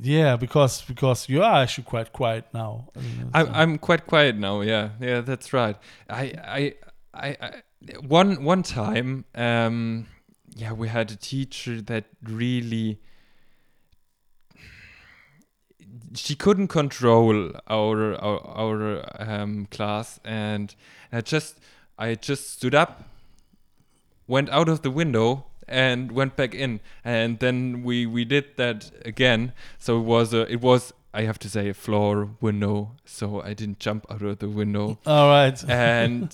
yeah, 0.00 0.36
because 0.36 0.82
because 0.82 1.28
you 1.28 1.42
are 1.42 1.62
actually 1.62 1.84
quite 1.84 2.12
quiet 2.12 2.46
now. 2.52 2.88
I 2.96 3.00
mean, 3.00 3.30
I'm 3.32 3.46
so- 3.46 3.52
I'm 3.52 3.78
quite 3.78 4.06
quiet 4.06 4.36
now. 4.36 4.60
Yeah, 4.62 4.90
yeah, 5.00 5.20
that's 5.20 5.52
right. 5.52 5.76
I 6.10 6.32
I 6.44 6.74
I, 7.14 7.36
I 7.40 7.52
one 8.06 8.42
one 8.44 8.62
time, 8.62 9.24
um, 9.34 10.06
yeah, 10.56 10.72
we 10.72 10.88
had 10.88 11.10
a 11.12 11.16
teacher 11.16 11.80
that 11.82 12.04
really 12.22 12.98
she 16.14 16.34
couldn't 16.34 16.68
control 16.68 17.52
our 17.68 18.14
our, 18.14 18.40
our 18.46 19.04
um, 19.18 19.66
class, 19.70 20.20
and 20.24 20.74
I 21.12 21.20
just 21.20 21.58
I 21.98 22.14
just 22.14 22.50
stood 22.50 22.74
up, 22.74 23.04
went 24.26 24.50
out 24.50 24.68
of 24.68 24.82
the 24.82 24.90
window. 24.90 25.46
And 25.66 26.12
went 26.12 26.36
back 26.36 26.54
in, 26.54 26.80
and 27.02 27.38
then 27.38 27.84
we 27.84 28.04
we 28.04 28.26
did 28.26 28.56
that 28.56 28.90
again. 29.06 29.54
So 29.78 29.96
it 29.96 30.02
was 30.04 30.34
a 30.34 30.42
it 30.52 30.60
was 30.60 30.92
I 31.14 31.22
have 31.22 31.38
to 31.38 31.48
say 31.48 31.70
a 31.70 31.74
floor 31.74 32.28
window, 32.40 32.90
so 33.06 33.40
I 33.40 33.54
didn't 33.54 33.78
jump 33.78 34.04
out 34.10 34.20
of 34.20 34.40
the 34.40 34.48
window. 34.48 34.98
all 35.06 35.28
right. 35.28 35.64
and 35.66 36.28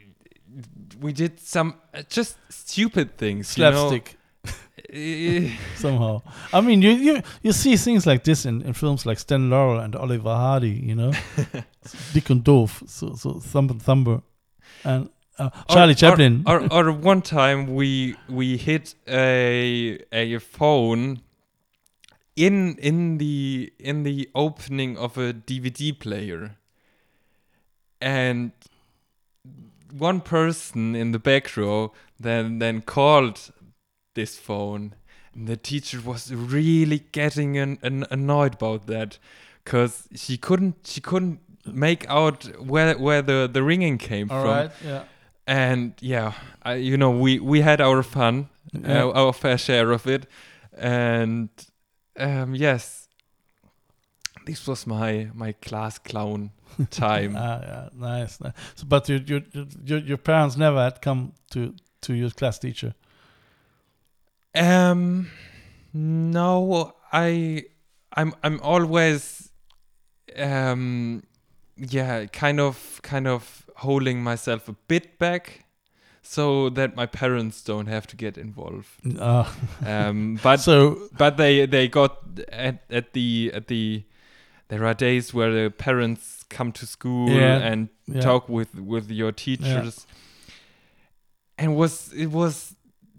we 1.00 1.12
did 1.12 1.40
some 1.40 1.76
just 2.08 2.36
stupid 2.50 3.16
things. 3.16 3.56
you 3.56 3.62
know. 3.70 3.88
Eh, 4.92 5.50
somehow. 5.76 6.20
I 6.52 6.60
mean, 6.60 6.82
you 6.82 6.90
you 6.90 7.22
you 7.42 7.52
see 7.52 7.76
things 7.76 8.06
like 8.06 8.24
this 8.24 8.44
in, 8.44 8.60
in 8.62 8.74
films 8.74 9.06
like 9.06 9.18
Stan 9.18 9.48
Laurel 9.48 9.80
and 9.80 9.96
Oliver 9.96 10.34
Hardy, 10.34 10.70
you 10.70 10.94
know, 10.94 11.12
Dick 12.12 12.28
and 12.30 12.44
Doof, 12.44 12.86
so 12.88 13.14
so 13.14 13.40
Dumb 13.52 13.70
and 13.70 13.82
Dumber, 13.84 14.20
and 14.84 15.08
uh, 15.38 15.48
Charlie 15.70 15.92
or- 15.92 15.96
Chaplin. 15.96 16.42
Or, 16.46 16.60
or, 16.70 16.88
or 16.88 16.92
one 16.92 17.22
time 17.22 17.74
we 17.74 18.16
we 18.28 18.58
hit 18.58 18.94
a 19.08 19.98
a 20.12 20.38
phone 20.38 21.22
in 22.36 22.76
in 22.76 23.16
the 23.16 23.72
in 23.78 24.02
the 24.02 24.28
opening 24.34 24.98
of 24.98 25.16
a 25.16 25.32
DVD 25.32 25.98
player, 25.98 26.56
and 28.00 28.52
one 29.90 30.20
person 30.20 30.94
in 30.94 31.12
the 31.12 31.18
back 31.18 31.56
row 31.56 31.92
then 32.20 32.58
then 32.58 32.82
called 32.82 33.52
this 34.14 34.38
phone, 34.38 34.94
and 35.34 35.46
the 35.48 35.56
teacher 35.56 36.00
was 36.00 36.32
really 36.34 37.00
getting 37.12 37.56
an, 37.58 37.78
an 37.82 38.04
annoyed 38.10 38.54
about 38.54 38.86
that, 38.86 39.18
cause 39.64 40.08
she 40.14 40.36
couldn't 40.36 40.76
she 40.84 41.00
couldn't 41.00 41.40
make 41.66 42.08
out 42.08 42.44
where 42.60 42.94
where 42.98 43.22
the 43.22 43.48
the 43.52 43.62
ringing 43.62 43.98
came 43.98 44.30
All 44.30 44.42
from 44.42 44.50
right, 44.50 44.70
yeah. 44.84 45.04
and 45.46 45.92
yeah 46.00 46.32
I, 46.62 46.74
you 46.74 46.96
know 46.96 47.10
we 47.10 47.38
we 47.38 47.60
had 47.62 47.80
our 47.80 48.02
fun 48.02 48.48
Yeah. 48.72 49.04
uh, 49.04 49.12
our 49.26 49.32
fair 49.32 49.58
share 49.58 49.92
of 49.92 50.06
it 50.06 50.26
and 50.76 51.48
um 52.18 52.54
yes 52.56 53.08
this 54.46 54.66
was 54.66 54.86
my 54.86 55.28
my 55.34 55.52
class 55.52 55.98
clown 55.98 56.50
time 56.90 57.36
Ah, 57.36 57.60
yeah, 57.62 57.88
nice. 57.94 58.40
nice. 58.40 58.52
So, 58.74 58.86
but 58.88 59.08
your, 59.08 59.20
your 59.20 59.42
your 59.84 59.98
your 59.98 60.16
parents 60.18 60.56
never 60.56 60.82
had 60.82 61.00
come 61.02 61.32
to 61.50 61.74
to 62.00 62.14
your 62.14 62.30
class 62.30 62.58
teacher. 62.58 62.94
Um 64.54 65.28
no 65.92 66.94
i 67.12 67.62
i'm 68.16 68.34
i'm 68.42 68.60
always 68.60 69.50
um 70.38 71.22
yeah 71.76 72.26
kind 72.26 72.60
of 72.60 73.00
kind 73.02 73.26
of 73.26 73.66
holding 73.76 74.22
myself 74.22 74.68
a 74.68 74.72
bit 74.88 75.18
back 75.18 75.64
so 76.22 76.68
that 76.70 76.94
my 76.94 77.06
parents 77.06 77.64
don't 77.64 77.88
have 77.88 78.06
to 78.06 78.14
get 78.16 78.38
involved. 78.38 78.88
Ah, 79.18 79.52
um 79.84 80.38
but 80.42 80.60
so 80.68 81.08
but 81.18 81.36
they 81.36 81.66
they 81.66 81.88
got 81.88 82.18
at 82.52 82.84
at 82.90 83.12
the 83.12 83.50
at 83.52 83.66
the 83.66 84.04
there 84.68 84.84
are 84.86 84.94
days 84.94 85.34
where 85.34 85.52
the 85.52 85.70
parents 85.70 86.44
come 86.48 86.70
to 86.72 86.86
school 86.86 87.28
Yeah, 87.28 87.58
and 87.58 87.88
yeah. 88.06 88.20
talk 88.20 88.48
with 88.48 88.74
with 88.76 89.10
your 89.10 89.32
teachers. 89.32 90.06
And 91.58 91.74
was 91.76 92.12
it 92.12 92.28
was 92.30 92.74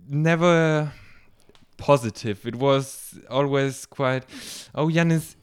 never 0.07 0.93
positive 1.89 2.37
it 2.51 2.55
was 2.55 2.85
always 3.29 3.85
quite 3.97 4.23
oh 4.73 4.89
Janis 4.89 5.35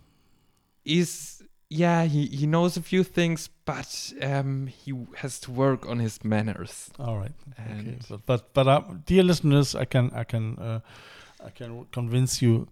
is 0.84 1.42
yeah 1.68 2.04
he 2.04 2.22
he 2.40 2.46
knows 2.46 2.76
a 2.76 2.82
few 2.82 3.02
things 3.04 3.50
but 3.64 3.90
um 4.30 4.66
he 4.66 4.90
has 5.22 5.38
to 5.44 5.50
work 5.64 5.80
on 5.86 5.98
his 6.06 6.24
manners 6.24 6.90
All 6.98 7.16
right. 7.22 7.36
Okay. 7.60 7.98
But 8.08 8.26
but, 8.26 8.40
but 8.54 8.66
uh, 8.68 8.82
dear 9.06 9.22
listeners, 9.22 9.74
I 9.74 9.84
can 9.84 10.10
I 10.14 10.24
can 10.24 10.44
uh, 10.58 10.80
I 11.44 11.50
can 11.50 11.86
convince 11.92 12.42
you, 12.42 12.68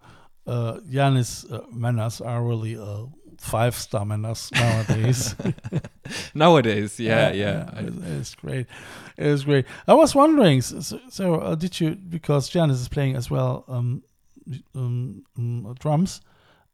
uh, 0.46 0.80
Yanis 0.90 1.50
uh, 1.50 1.60
manners 1.72 2.20
are 2.20 2.42
really 2.42 2.76
uh, 2.76 3.06
five 3.38 3.75
star 3.75 4.04
manners 4.04 4.50
nowadays. 4.52 5.34
nowadays 6.34 6.98
yeah 7.00 7.30
yeah, 7.32 7.78
it- 7.80 7.94
it's 8.18 8.34
great. 8.34 8.66
It's 9.16 9.42
great. 9.44 9.66
I 9.86 9.94
was 9.94 10.14
wondering. 10.14 10.62
So, 10.62 11.00
so, 11.10 11.34
uh, 11.40 11.54
did 11.56 11.80
you 11.80 11.96
because 11.96 12.48
Janis 12.48 12.80
is 12.80 12.88
playing 12.88 13.16
as 13.16 13.28
well 13.30 13.64
um, 13.68 14.02
um, 14.74 15.24
um, 15.36 15.74
drums? 15.80 16.20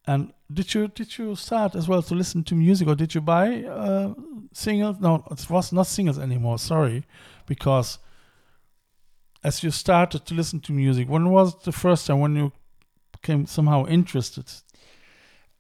And 0.07 0.33
did 0.53 0.75
you 0.75 0.89
did 0.89 1.17
you 1.17 1.35
start 1.37 1.75
as 1.75 1.89
well 1.89 2.03
to 2.03 2.15
listen 2.15 2.45
to 2.45 2.55
music, 2.55 2.87
or 2.89 2.95
did 2.95 3.15
you 3.15 3.23
buy 3.23 3.65
uh, 3.65 4.13
singles? 4.53 4.97
No, 5.01 5.25
it 5.31 5.49
was 5.49 5.73
not 5.73 5.87
singles 5.87 6.19
anymore. 6.19 6.59
Sorry, 6.59 7.05
because 7.47 7.99
as 9.43 9.63
you 9.63 9.71
started 9.71 10.25
to 10.27 10.35
listen 10.35 10.61
to 10.61 10.73
music, 10.73 11.09
when 11.09 11.31
was 11.31 11.55
the 11.63 11.73
first 11.73 12.07
time 12.07 12.21
when 12.21 12.37
you 12.37 12.53
became 13.13 13.47
somehow 13.47 13.87
interested? 13.87 14.45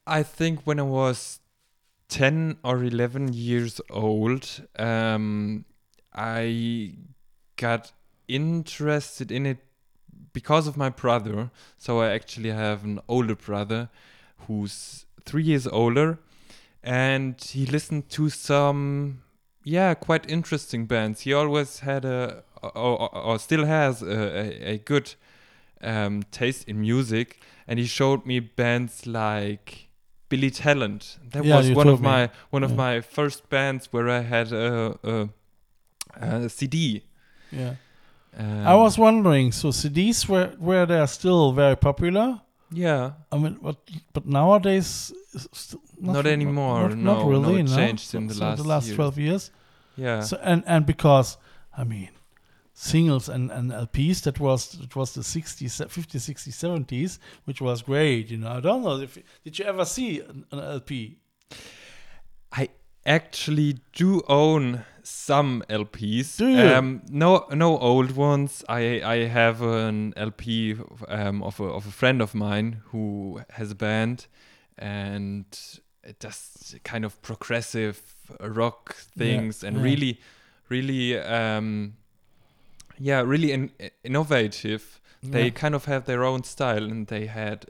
I 0.07 0.23
think 0.23 0.61
when 0.65 0.79
I 0.79 0.83
was 0.83 1.41
10 2.09 2.59
or 2.63 2.83
11 2.85 3.33
years 3.33 3.81
old, 3.91 4.63
um, 4.79 5.65
I 6.13 6.95
got 7.57 7.93
interested 8.29 9.31
in 9.31 9.47
it 9.47 9.59
because 10.33 10.67
of 10.67 10.77
my 10.77 10.91
brother. 10.91 11.51
So 11.79 12.01
I 12.01 12.11
actually 12.11 12.51
have 12.51 12.85
an 12.85 13.01
older 13.09 13.35
brother 13.35 13.89
who's 14.47 15.07
three 15.25 15.43
years 15.43 15.67
older, 15.67 16.19
and 16.83 17.41
he 17.41 17.65
listened 17.67 18.11
to 18.11 18.29
some, 18.29 19.23
yeah, 19.63 19.95
quite 19.95 20.29
interesting 20.29 20.87
bands. 20.87 21.23
He 21.23 21.33
always 21.33 21.81
had 21.81 22.05
a, 22.05 22.43
or, 22.63 23.15
or, 23.17 23.39
still 23.39 23.65
has 23.65 24.03
a, 24.03 24.07
a, 24.07 24.73
a 24.75 24.79
good 24.79 25.15
um, 25.81 26.23
taste 26.31 26.69
in 26.69 26.81
music, 26.81 27.41
and 27.67 27.79
he 27.79 27.87
showed 27.87 28.27
me 28.27 28.41
bands 28.41 29.07
like 29.07 29.84
Billy 30.35 30.51
Talent. 30.51 31.19
That 31.33 31.45
Yeah, 31.45 31.57
was 31.57 31.71
one 31.71 31.89
of 31.95 32.01
me. 32.01 32.09
my 32.09 32.23
one 32.51 32.65
of 32.67 32.71
Yeah. 32.71 32.85
my 32.87 33.01
first 33.17 33.49
bands 33.49 33.89
where 33.93 34.09
I 34.19 34.23
had 34.35 34.53
a, 34.53 34.99
a, 35.13 35.29
a 36.27 36.49
CD. 36.49 37.03
Yeah, 37.53 37.75
Um, 38.39 38.67
I 38.67 38.75
was 38.85 38.99
wondering. 38.99 39.53
So 39.53 39.69
CDs 39.71 40.29
were 40.29 40.49
were 40.59 40.87
they 40.87 40.99
are 40.99 41.07
still 41.21 41.53
very 41.53 41.77
popular? 41.77 42.41
yeah, 42.73 43.13
I 43.33 43.37
mean, 43.39 43.59
but 43.63 43.77
but 44.13 44.25
nowadays, 44.27 45.13
st- 45.53 45.83
Not 46.01 46.27
anymore, 46.27 46.89
Not, 46.89 46.99
no, 46.99 47.15
not 47.15 47.29
really. 47.33 47.53
no, 47.53 47.59
it 47.59 47.69
no? 47.71 47.77
changed 47.77 48.15
in 48.15 48.27
the 48.27 48.35
so 48.35 48.45
last 48.45 48.63
the 48.63 48.69
last 48.69 48.87
years. 48.87 48.97
twelve 48.97 49.17
years. 49.27 49.51
yeah, 49.97 50.21
So 50.29 50.37
and 50.43 50.63
and 50.67 50.85
because 50.87 51.39
I 51.81 51.85
mean, 51.85 52.11
singles 52.75 53.29
and, 53.29 53.51
and 53.53 53.71
LPs 53.71 54.23
that 54.23 54.41
was 54.41 54.79
it 54.81 54.95
was 54.97 55.15
the 55.15 55.21
60s, 55.21 55.87
50s, 55.87 56.35
60s, 56.35 56.85
70s, 56.85 57.19
which 57.45 57.61
was 57.61 57.83
great. 57.83 58.31
You 58.31 58.39
know, 58.39 58.51
I 58.51 58.61
don't 58.61 58.83
know 58.83 59.01
if 59.01 59.17
did 59.45 59.59
you 59.59 59.65
ever 59.65 59.85
see 59.85 60.21
an, 60.21 60.45
an 60.51 60.59
LP? 60.59 61.19
I 62.53 62.69
actually 63.07 63.79
do 63.93 64.23
own 64.29 64.85
some 65.05 65.63
LPs. 65.69 66.37
Do 66.39 66.49
you? 66.49 66.63
Um, 66.63 67.03
no, 67.09 67.47
no 67.51 67.79
old 67.79 68.13
ones. 68.13 68.65
I 68.69 69.01
I 69.05 69.17
have 69.27 69.63
an 69.63 70.13
LP 70.17 70.77
um, 71.09 71.43
of 71.43 71.61
a 71.61 71.65
of 71.65 71.87
a 71.87 71.91
friend 71.91 72.21
of 72.21 72.35
mine 72.35 72.83
who 72.87 73.41
has 73.51 73.71
a 73.71 73.77
band, 73.77 74.27
and 74.77 75.47
it 76.03 76.19
does 76.19 76.75
kind 76.85 77.05
of 77.05 77.21
progressive 77.23 78.01
rock 78.41 78.95
things 78.95 79.63
and 79.63 79.77
yeah. 79.77 79.83
really, 79.83 80.21
really, 80.69 81.19
um, 81.19 81.95
yeah, 82.99 83.21
really 83.21 83.53
in, 83.53 83.71
innovative. 84.03 85.01
They 85.23 85.51
kind 85.51 85.75
of 85.75 85.87
have 85.87 86.05
their 86.05 86.23
own 86.23 86.45
style, 86.45 86.85
and 86.85 87.07
they 87.07 87.27
had 87.27 87.65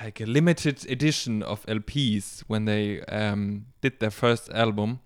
like 0.00 0.20
a 0.20 0.26
limited 0.26 0.86
edition 0.88 1.42
of 1.42 1.64
LPs 1.66 2.44
when 2.46 2.64
they 2.64 3.00
um, 3.02 3.66
did 3.80 4.00
their 4.00 4.10
first 4.10 4.50
album, 4.50 5.00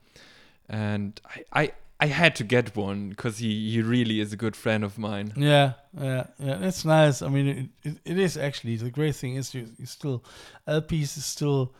and 0.68 1.20
I 1.24 1.44
I, 1.62 1.72
I 1.98 2.06
had 2.08 2.36
to 2.36 2.44
get 2.44 2.76
one 2.76 3.08
because 3.08 3.38
he, 3.38 3.70
he 3.70 3.82
really 3.82 4.20
is 4.20 4.32
a 4.32 4.36
good 4.36 4.54
friend 4.54 4.84
of 4.84 4.98
mine. 4.98 5.32
Yeah, 5.36 5.72
yeah, 5.98 6.26
yeah. 6.38 6.58
It's 6.60 6.84
nice. 6.84 7.22
I 7.22 7.28
mean, 7.28 7.46
it, 7.48 7.88
it, 7.88 7.98
it 8.04 8.18
is 8.18 8.36
actually 8.36 8.76
the 8.76 8.90
great 8.90 9.16
thing 9.16 9.36
is 9.36 9.54
you, 9.54 9.66
you 9.78 9.86
still 9.86 10.22
LPs 10.68 11.16
is 11.16 11.24
still 11.24 11.72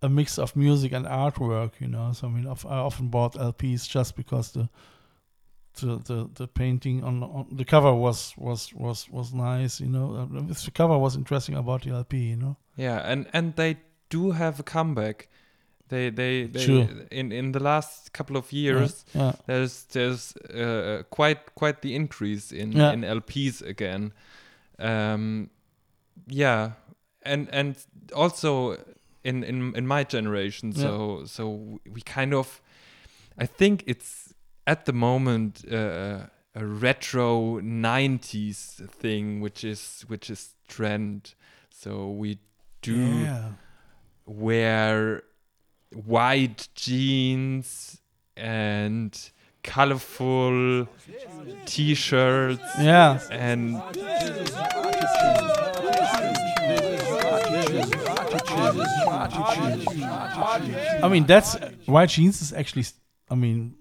a 0.00 0.08
mix 0.08 0.38
of 0.38 0.56
music 0.56 0.92
and 0.92 1.04
artwork. 1.06 1.72
You 1.80 1.88
know, 1.88 2.12
so 2.12 2.28
I 2.28 2.30
mean, 2.30 2.46
of- 2.46 2.66
I 2.66 2.78
often 2.78 3.08
bought 3.08 3.34
LPs 3.34 3.86
just 3.88 4.16
because 4.16 4.52
the 4.52 4.68
the 5.80 5.96
the, 6.04 6.30
the 6.34 6.46
painting 6.46 7.04
on, 7.04 7.22
on 7.22 7.46
the 7.56 7.64
cover 7.64 7.92
was 7.94 8.34
was 8.36 8.72
was 8.74 9.08
was 9.10 9.32
nice. 9.32 9.80
You 9.80 9.88
know, 9.90 10.14
Uh, 10.16 10.42
the 10.64 10.70
cover 10.70 10.98
was 10.98 11.16
interesting 11.16 11.56
about 11.56 11.82
the 11.82 11.90
LP. 11.90 12.16
You 12.30 12.36
know. 12.36 12.56
Yeah, 12.76 13.12
and 13.12 13.26
and 13.32 13.54
they 13.56 13.76
do 14.10 14.30
have 14.32 14.60
a 14.60 14.62
comeback. 14.62 15.28
They 15.88 16.10
they, 16.10 16.46
they 16.46 16.60
Sure. 16.60 16.88
in 17.10 17.32
in 17.32 17.52
the 17.52 17.60
last 17.60 18.12
couple 18.12 18.36
of 18.36 18.52
years. 18.52 19.04
Yeah. 19.14 19.32
There's 19.46 19.84
there's 19.92 20.36
uh, 20.54 21.02
quite 21.10 21.40
quite 21.54 21.80
the 21.80 21.94
increase 21.94 22.52
in 22.52 22.72
Yeah. 22.72 22.92
in 22.92 23.04
LPs 23.04 23.62
again. 23.62 24.12
Um, 24.78 25.50
yeah, 26.26 26.72
and 27.22 27.48
and 27.52 27.76
also 28.14 28.76
in 29.24 29.42
in 29.44 29.74
in 29.76 29.86
my 29.86 30.04
generation. 30.04 30.72
Yeah. 30.72 30.82
So 30.82 31.24
so 31.26 31.80
we 31.90 32.00
kind 32.02 32.34
of, 32.34 32.60
I 33.38 33.46
think 33.46 33.82
it's 33.86 34.27
at 34.68 34.84
the 34.84 34.92
moment 34.92 35.64
uh, 35.72 36.26
a 36.54 36.64
retro 36.64 37.60
'90s 37.60 38.60
thing, 38.90 39.40
which 39.40 39.64
is 39.64 40.04
which 40.08 40.28
is 40.30 40.54
trend. 40.68 41.34
So 41.70 42.10
we 42.10 42.38
do 42.82 42.94
Yeah. 42.96 43.52
wear 44.26 45.22
white 45.94 46.68
jeans 46.74 48.00
and 48.36 49.10
colorful 49.62 50.86
t-shirts 51.66 52.62
Yeah. 52.78 53.20
and 53.30 53.76
I 61.02 61.08
mean, 61.10 61.24
that's 61.26 61.56
white 61.86 62.08
jeans 62.10 62.42
is 62.42 62.52
actually. 62.52 62.84
I 63.30 63.34
mean, 63.34 63.74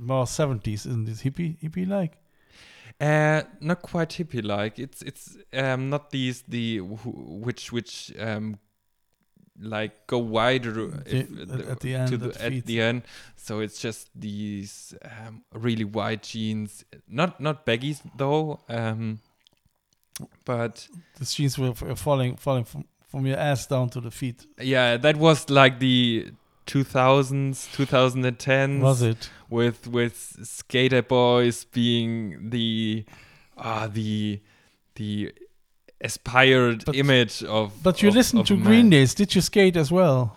more 0.00 0.26
seventies, 0.26 0.86
isn't 0.86 1.08
it? 1.08 1.18
Hippie, 1.18 1.56
hippie 1.62 1.86
like. 1.86 2.14
uh 3.00 3.42
not 3.60 3.80
quite 3.82 4.10
hippie 4.18 4.44
like 4.44 4.78
it's 4.84 5.00
it's 5.02 5.24
um 5.54 5.88
not 5.90 6.10
these 6.10 6.42
the 6.48 6.78
wh- 6.78 7.40
which 7.46 7.72
which 7.72 8.12
um 8.18 8.58
like 9.62 10.06
go 10.06 10.18
wider 10.18 10.74
if, 11.06 11.28
The- 11.28 11.66
at- 11.70 11.80
the 11.80 11.94
end, 11.94 12.08
the, 12.12 12.16
the 12.18 12.42
at 12.44 12.52
feet. 12.52 12.66
the 12.66 12.80
end 12.82 13.02
so 13.36 13.60
it's 13.60 13.80
just 13.80 14.08
these 14.14 14.94
um, 15.04 15.42
really 15.66 15.84
wide 15.84 16.22
jeans 16.22 16.84
not 17.08 17.40
not 17.40 17.64
baggies 17.66 18.00
though 18.16 18.58
um 18.68 19.20
but 20.44 20.86
The 21.18 21.24
jeans 21.24 21.58
were 21.58 21.72
falling, 21.96 22.36
falling 22.36 22.64
from, 22.64 22.84
from 23.08 23.26
your 23.26 23.38
ass 23.38 23.66
down 23.66 23.88
to 23.90 24.00
the 24.00 24.10
feet. 24.10 24.46
Yeah, 24.60 24.98
that 24.98 25.16
was 25.16 25.48
like 25.48 25.78
the 25.78 26.32
2000s, 26.70 27.68
2010s. 27.76 28.80
Was 28.80 29.02
it? 29.02 29.30
With 29.48 29.86
with 29.88 30.38
Skater 30.44 31.02
Boys 31.02 31.64
being 31.64 32.50
the 32.50 33.04
ah 33.58 33.88
the 33.92 34.40
the 34.94 35.32
aspired 36.00 36.84
But- 36.84 36.96
image 36.96 37.42
of. 37.44 37.82
But 37.82 38.02
you 38.02 38.08
of- 38.10 38.14
listened 38.14 38.40
of 38.42 38.46
to 38.48 38.56
Green. 38.56 38.90
Days. 38.90 39.14
Did 39.14 39.34
you 39.34 39.40
skate 39.40 39.76
as 39.76 39.90
well? 39.90 40.36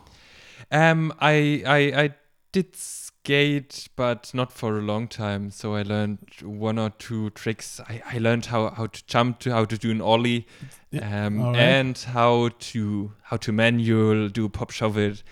Um, 0.71 1.13
I 1.19 1.63
I 1.65 1.79
I 2.03 2.09
did 2.51 2.75
skate, 2.75 3.87
but 3.95 4.31
not 4.33 4.51
for 4.51 4.77
a 4.77 4.81
long 4.81 5.07
time. 5.07 5.51
So 5.51 5.75
I 5.75 5.83
learned 5.83 6.19
one 6.41 6.77
or 6.79 6.89
two 6.89 7.29
tricks. 7.31 7.79
I, 7.87 8.01
I 8.15 8.17
learned 8.17 8.47
how, 8.47 8.69
how 8.71 8.87
to 8.87 9.03
jump, 9.07 9.39
to 9.39 9.51
how 9.51 9.65
to 9.65 9.77
do 9.77 9.91
an 9.91 10.01
ollie, 10.01 10.45
um, 11.01 11.39
alright. 11.41 11.61
and 11.61 11.97
how 11.97 12.49
to 12.71 13.11
how 13.23 13.37
to 13.37 13.51
manual 13.51 14.29
do 14.29 14.49
pop 14.49 14.71
shove 14.71 14.97
it. 14.97 15.23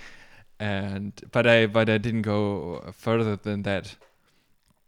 And 0.61 1.13
but 1.31 1.47
I 1.47 1.65
but 1.65 1.89
I 1.89 1.97
didn't 1.97 2.21
go 2.21 2.93
further 2.93 3.35
than 3.35 3.63
that. 3.63 3.95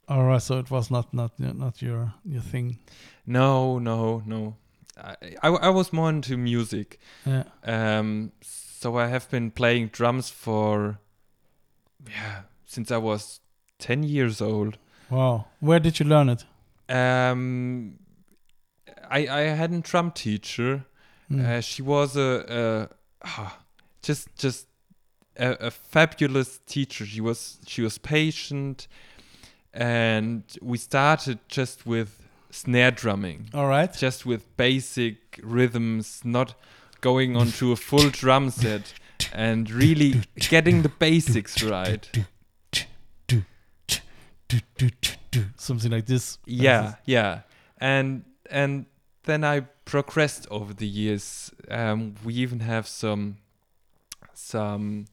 All 0.07 0.23
right, 0.23 0.41
so 0.41 0.59
it 0.59 0.69
was 0.69 0.91
not 0.91 1.13
not 1.13 1.31
not 1.39 1.81
your 1.81 2.13
your 2.23 2.41
thing. 2.41 2.77
No, 3.25 3.79
no, 3.79 4.21
no. 4.25 4.57
I, 4.95 5.15
I, 5.41 5.49
I 5.49 5.69
was 5.69 5.91
more 5.91 6.09
into 6.09 6.37
music. 6.37 6.99
Yeah. 7.25 7.45
Um, 7.63 8.33
so 8.41 8.97
I 8.97 9.07
have 9.07 9.29
been 9.31 9.49
playing 9.49 9.87
drums 9.87 10.29
for, 10.29 10.99
yeah, 12.07 12.41
since 12.65 12.91
I 12.91 12.97
was 12.97 13.39
10 13.79 14.03
years 14.03 14.41
old. 14.41 14.77
Wow. 15.09 15.45
Where 15.59 15.79
did 15.79 15.99
you 15.99 16.05
learn 16.05 16.29
it? 16.29 16.45
Um, 16.89 17.97
I, 19.09 19.27
I 19.27 19.41
had 19.41 19.71
a 19.71 19.79
drum 19.79 20.11
teacher. 20.11 20.85
Mm. 21.31 21.43
Uh, 21.43 21.61
she 21.61 21.81
was 21.81 22.15
a, 22.15 22.89
a 23.23 23.25
ah, 23.25 23.59
just 24.01 24.35
just 24.35 24.67
a, 25.37 25.67
a 25.67 25.71
fabulous 25.71 26.59
teacher. 26.65 27.05
She 27.05 27.21
was 27.21 27.59
she 27.65 27.81
was 27.81 27.97
patient, 27.97 28.87
and 29.73 30.43
we 30.61 30.77
started 30.77 31.39
just 31.47 31.85
with 31.85 32.27
snare 32.51 32.91
drumming 32.91 33.49
All 33.53 33.67
right. 33.67 33.91
just 33.91 34.25
with 34.25 34.55
basic 34.57 35.39
rhythms, 35.41 36.21
not 36.23 36.53
going 37.01 37.35
on 37.35 37.47
to 37.47 37.71
a 37.71 37.75
full 37.75 38.09
drum 38.09 38.51
set 38.51 38.93
and 39.33 39.69
really 39.71 40.21
getting 40.35 40.83
the 40.83 40.89
basics 40.89 41.63
right. 41.63 42.09
Something 45.57 45.91
like 45.91 46.05
this. 46.05 46.37
Yeah, 46.45 46.95
yeah. 47.05 47.41
And 47.79 48.23
and 48.49 48.85
then 49.23 49.43
I 49.43 49.61
progressed 49.85 50.47
over 50.51 50.73
the 50.73 50.87
years. 50.87 51.51
Um, 51.69 52.15
we 52.23 52.35
even 52.35 52.59
have 52.59 52.87
some 52.87 53.37
some 54.37 55.05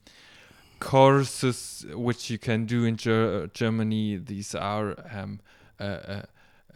courses 0.78 1.84
which 1.94 2.30
you 2.30 2.38
can 2.38 2.64
do 2.66 2.84
in 2.84 2.96
Ger- 2.96 3.48
Germany. 3.52 4.16
These 4.16 4.54
are 4.54 4.96
um, 5.12 5.40
uh, 5.78 5.82
uh, 5.84 6.22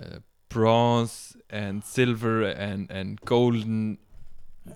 uh, 0.00 0.18
bronze 0.48 1.36
and 1.50 1.82
silver 1.84 2.42
and 2.44 2.90
and 2.90 3.20
golden 3.24 3.98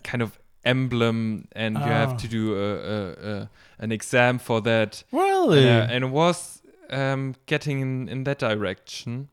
kind 0.03 0.23
of 0.23 0.39
emblem, 0.65 1.47
and 1.53 1.77
you 1.77 1.85
Ah. 1.85 2.07
have 2.07 2.17
to 2.19 2.29
do 2.29 2.55
a, 2.55 2.75
a, 2.75 3.33
a, 3.43 3.51
an 3.79 3.93
exam 3.93 4.39
for 4.39 4.61
that. 4.63 5.05
Really? 5.13 5.69
Uh, 5.69 5.87
and 5.91 6.05
it 6.05 6.11
was 6.11 6.63
um, 6.91 7.35
getting 7.47 7.81
in, 7.81 8.09
in 8.09 8.25
that 8.25 8.39
direction. 8.39 9.29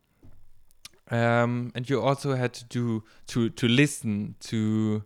Um, 1.11 1.71
and 1.75 1.89
you 1.89 2.01
also 2.01 2.35
had 2.35 2.53
to 2.53 2.65
do 2.65 3.03
to 3.27 3.49
to 3.49 3.67
listen 3.67 4.35
to 4.39 5.03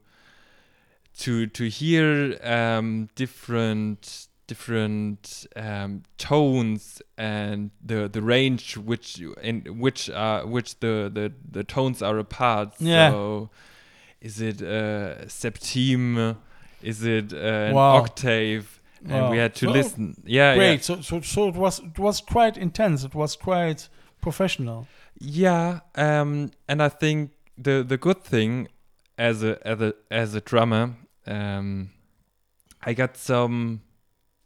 to 1.19 1.47
to 1.47 1.69
hear 1.69 2.37
um, 2.43 3.09
different 3.15 4.27
different 4.47 5.45
um, 5.55 6.01
tones 6.17 7.01
and 7.17 7.69
the 7.85 8.09
the 8.09 8.21
range 8.21 8.77
which 8.77 9.21
in 9.43 9.61
which 9.79 10.09
are 10.09 10.45
which 10.45 10.79
the, 10.79 11.09
the 11.13 11.31
the 11.51 11.63
tones 11.63 12.01
are 12.01 12.17
apart. 12.17 12.73
Yeah. 12.79 13.11
So 13.11 13.49
is 14.21 14.41
it 14.41 14.61
uh, 14.61 15.25
septime? 15.27 16.35
Is 16.81 17.03
it 17.03 17.33
uh, 17.33 17.37
an 17.69 17.75
Wow. 17.75 17.97
octave? 17.97 18.79
And 19.07 19.29
we 19.29 19.37
had 19.37 19.55
to 19.55 19.65
So 19.67 19.71
listen. 19.71 20.15
Yeah, 20.25 20.55
Great. 20.55 20.83
So, 20.83 21.01
so, 21.01 21.21
so 21.21 21.47
it 21.47 21.55
was 21.55 21.79
it 21.79 21.97
was 21.97 22.19
quite 22.19 22.57
intense. 22.57 23.05
It 23.05 23.15
was 23.15 23.37
quite 23.37 23.87
professional. 24.21 24.87
Yeah, 25.19 25.79
um, 25.95 26.51
and 26.67 26.81
I 26.81 26.89
think 26.89 27.31
the 27.57 27.83
the 27.87 27.97
good 27.97 28.23
thing 28.23 28.67
as 29.17 29.41
a 29.43 29.57
as 29.65 29.81
a 29.81 29.93
as 30.11 30.35
a 30.35 30.41
drummer, 30.41 30.95
um, 31.29 31.89
I 32.81 32.93
got 32.93 33.17
some 33.17 33.81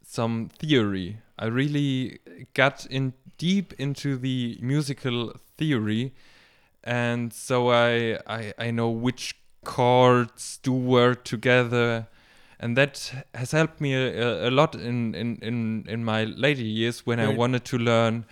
some 0.06 0.50
theory. 0.58 1.18
I 1.38 1.46
really 1.46 2.18
got 2.54 2.86
in 2.86 3.12
deep 3.38 3.72
into 3.78 4.16
the 4.16 4.58
musical 4.60 5.32
theory, 5.56 6.12
and 6.84 7.32
so 7.32 7.70
I 7.70 8.18
I, 8.26 8.52
I 8.58 8.70
know 8.70 8.90
which 8.90 9.34
chords 9.64 10.58
do 10.62 10.72
work 10.72 11.24
together. 11.24 12.06
And 12.60 12.76
that 12.76 13.24
has 13.34 13.50
helped 13.52 13.80
me 13.80 13.94
a, 13.94 14.48
a, 14.48 14.50
lot 14.50 14.74
in, 14.74 15.14
in, 15.14 15.36
in, 15.42 15.84
in 15.86 16.04
my 16.04 16.24
later 16.24 16.62
years 16.62 17.04
when 17.04 17.18
I 17.20 17.28
wanted 17.36 17.64
to 17.66 17.78
learn 17.78 18.24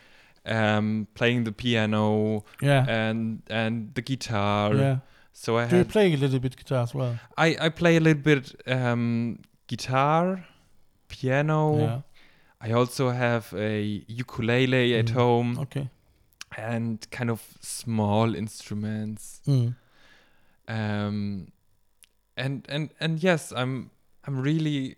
um, 0.46 1.06
playing 1.14 1.44
the 1.44 1.52
piano 1.52 2.44
Yeah. 2.62 2.86
and 2.88 3.42
and 3.50 3.94
the 3.94 4.00
guitar. 4.00 4.74
yeah. 4.74 4.96
So 5.32 5.58
I 5.58 5.66
Do 5.68 5.76
you 5.78 5.84
play 5.84 6.12
a 6.12 6.16
little 6.16 6.38
bit 6.38 6.56
guitar 6.56 6.82
as 6.82 6.94
well? 6.94 7.18
I 7.36 7.56
I 7.60 7.68
play 7.70 7.96
a 7.96 8.00
little 8.00 8.22
bit 8.22 8.54
um, 8.66 9.38
guitar, 9.66 10.44
piano. 11.08 11.78
Yeah. 11.78 12.00
I 12.60 12.72
also 12.72 13.10
have 13.10 13.52
a 13.56 14.04
ukulele 14.06 14.94
at 14.98 15.06
Mm. 15.06 15.14
home 15.14 15.58
Okay. 15.58 15.88
and 16.56 16.98
kind 17.10 17.30
of 17.30 17.40
small 17.60 18.34
instruments. 18.36 19.40
Mm. 19.46 19.74
Um, 20.68 21.48
and 22.36 22.66
and 22.68 22.90
and 23.00 23.22
yes, 23.22 23.52
I'm 23.52 23.90
I'm 24.24 24.40
really 24.40 24.96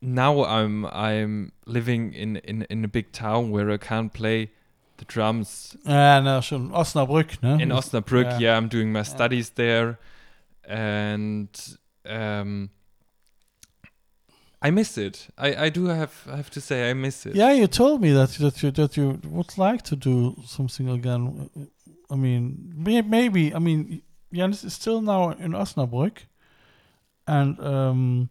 now 0.00 0.44
I'm 0.44 0.84
I'm 0.86 1.52
living 1.66 2.12
in 2.14 2.36
in 2.38 2.62
in 2.70 2.84
a 2.84 2.88
big 2.88 3.12
town 3.12 3.50
where 3.50 3.70
I 3.70 3.76
can't 3.78 4.12
play 4.12 4.50
the 4.96 5.04
drums 5.04 5.76
no, 5.84 6.40
schon 6.40 6.70
Osnabrück, 6.72 7.42
ne? 7.42 7.62
in 7.62 7.70
Osnabrück. 7.70 8.24
Yeah. 8.24 8.38
Yeah, 8.38 8.56
I'm 8.56 8.68
doing 8.68 8.92
my 8.92 9.02
studies 9.02 9.50
there, 9.50 9.98
and 10.66 11.48
um, 12.06 12.70
I 14.62 14.70
miss 14.70 14.96
it. 14.96 15.28
I, 15.36 15.66
I 15.66 15.68
do 15.70 15.86
have 15.86 16.12
I 16.32 16.36
have 16.36 16.50
to 16.50 16.60
say 16.60 16.90
I 16.90 16.94
miss 16.94 17.26
it. 17.26 17.34
Yeah, 17.34 17.52
you 17.52 17.66
told 17.66 18.00
me 18.00 18.12
that 18.12 18.30
that 18.38 18.62
you 18.62 18.70
that 18.70 18.96
you 18.96 19.20
would 19.24 19.58
like 19.58 19.82
to 19.82 19.96
do 19.96 20.36
something 20.46 20.88
again. 20.88 21.50
I 22.10 22.16
mean, 22.16 22.72
may- 22.76 23.02
maybe. 23.02 23.54
I 23.54 23.58
mean, 23.58 24.02
Jens 24.32 24.64
is 24.64 24.72
still 24.74 25.02
now 25.02 25.30
in 25.30 25.52
Osnabrück, 25.52 26.26
and 27.26 27.60
um, 27.60 28.28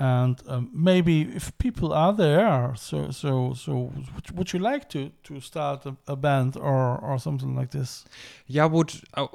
and 0.00 0.40
um, 0.48 0.70
maybe 0.72 1.20
if 1.36 1.50
people 1.58 1.92
are 1.92 2.12
there, 2.16 2.74
so 2.76 3.10
so 3.10 3.54
so 3.54 3.92
would, 4.14 4.30
would 4.36 4.52
you 4.52 4.58
like 4.72 4.88
to 4.88 5.10
to 5.24 5.40
start 5.40 5.86
a, 5.86 5.94
a 6.06 6.16
band 6.16 6.56
or 6.56 6.98
or 6.98 7.18
something 7.18 7.54
like 7.60 7.70
this? 7.70 8.04
Yeah, 8.46 8.64
I 8.64 8.68
would 8.68 8.92
I, 9.16 9.26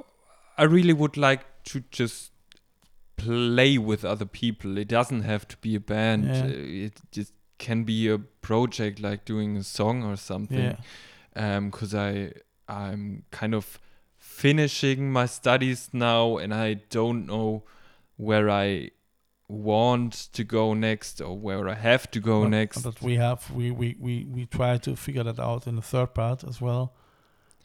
I 0.58 0.64
really 0.64 0.94
would 0.94 1.18
like 1.18 1.46
to 1.66 1.84
just 1.92 2.32
play 3.16 3.78
with 3.78 4.04
other 4.06 4.26
people. 4.26 4.78
It 4.78 4.88
doesn't 4.90 5.22
have 5.24 5.48
to 5.48 5.58
be 5.62 5.76
a 5.76 5.80
band. 5.80 6.26
Yeah. 6.26 6.44
Uh, 6.46 6.86
It 6.86 7.02
just 7.12 7.34
can 7.58 7.84
be 7.86 8.10
a 8.14 8.18
project 8.42 9.00
like 9.00 9.24
doing 9.26 9.58
a 9.58 9.64
song 9.64 10.04
or 10.04 10.18
something. 10.18 10.60
Yeah. 10.60 10.78
um 11.36 11.70
because 11.70 11.94
i 11.94 12.32
i'm 12.68 13.24
kind 13.32 13.54
of 13.54 13.80
finishing 14.18 15.12
my 15.12 15.26
studies 15.28 15.90
now 15.94 16.38
and 16.38 16.54
i 16.54 16.74
don't 16.90 17.26
know 17.26 17.64
where 18.18 18.50
i 18.50 18.90
want 19.48 20.14
to 20.34 20.44
go 20.44 20.74
next 20.74 21.22
or 21.22 21.38
where 21.38 21.70
i 21.70 21.76
have 21.76 22.10
to 22.12 22.20
go 22.20 22.42
But- 22.42 22.50
next. 22.50 22.82
But 22.84 23.02
we 23.02 23.16
have 23.16 23.50
we, 23.52 23.72
we 23.72 23.96
we 24.00 24.26
we 24.26 24.46
try 24.48 24.78
to 24.80 24.96
figure 24.96 25.24
that 25.24 25.40
out 25.40 25.68
in 25.68 25.76
the 25.76 25.82
third 25.84 26.14
part 26.14 26.44
as 26.44 26.60
well. 26.60 26.94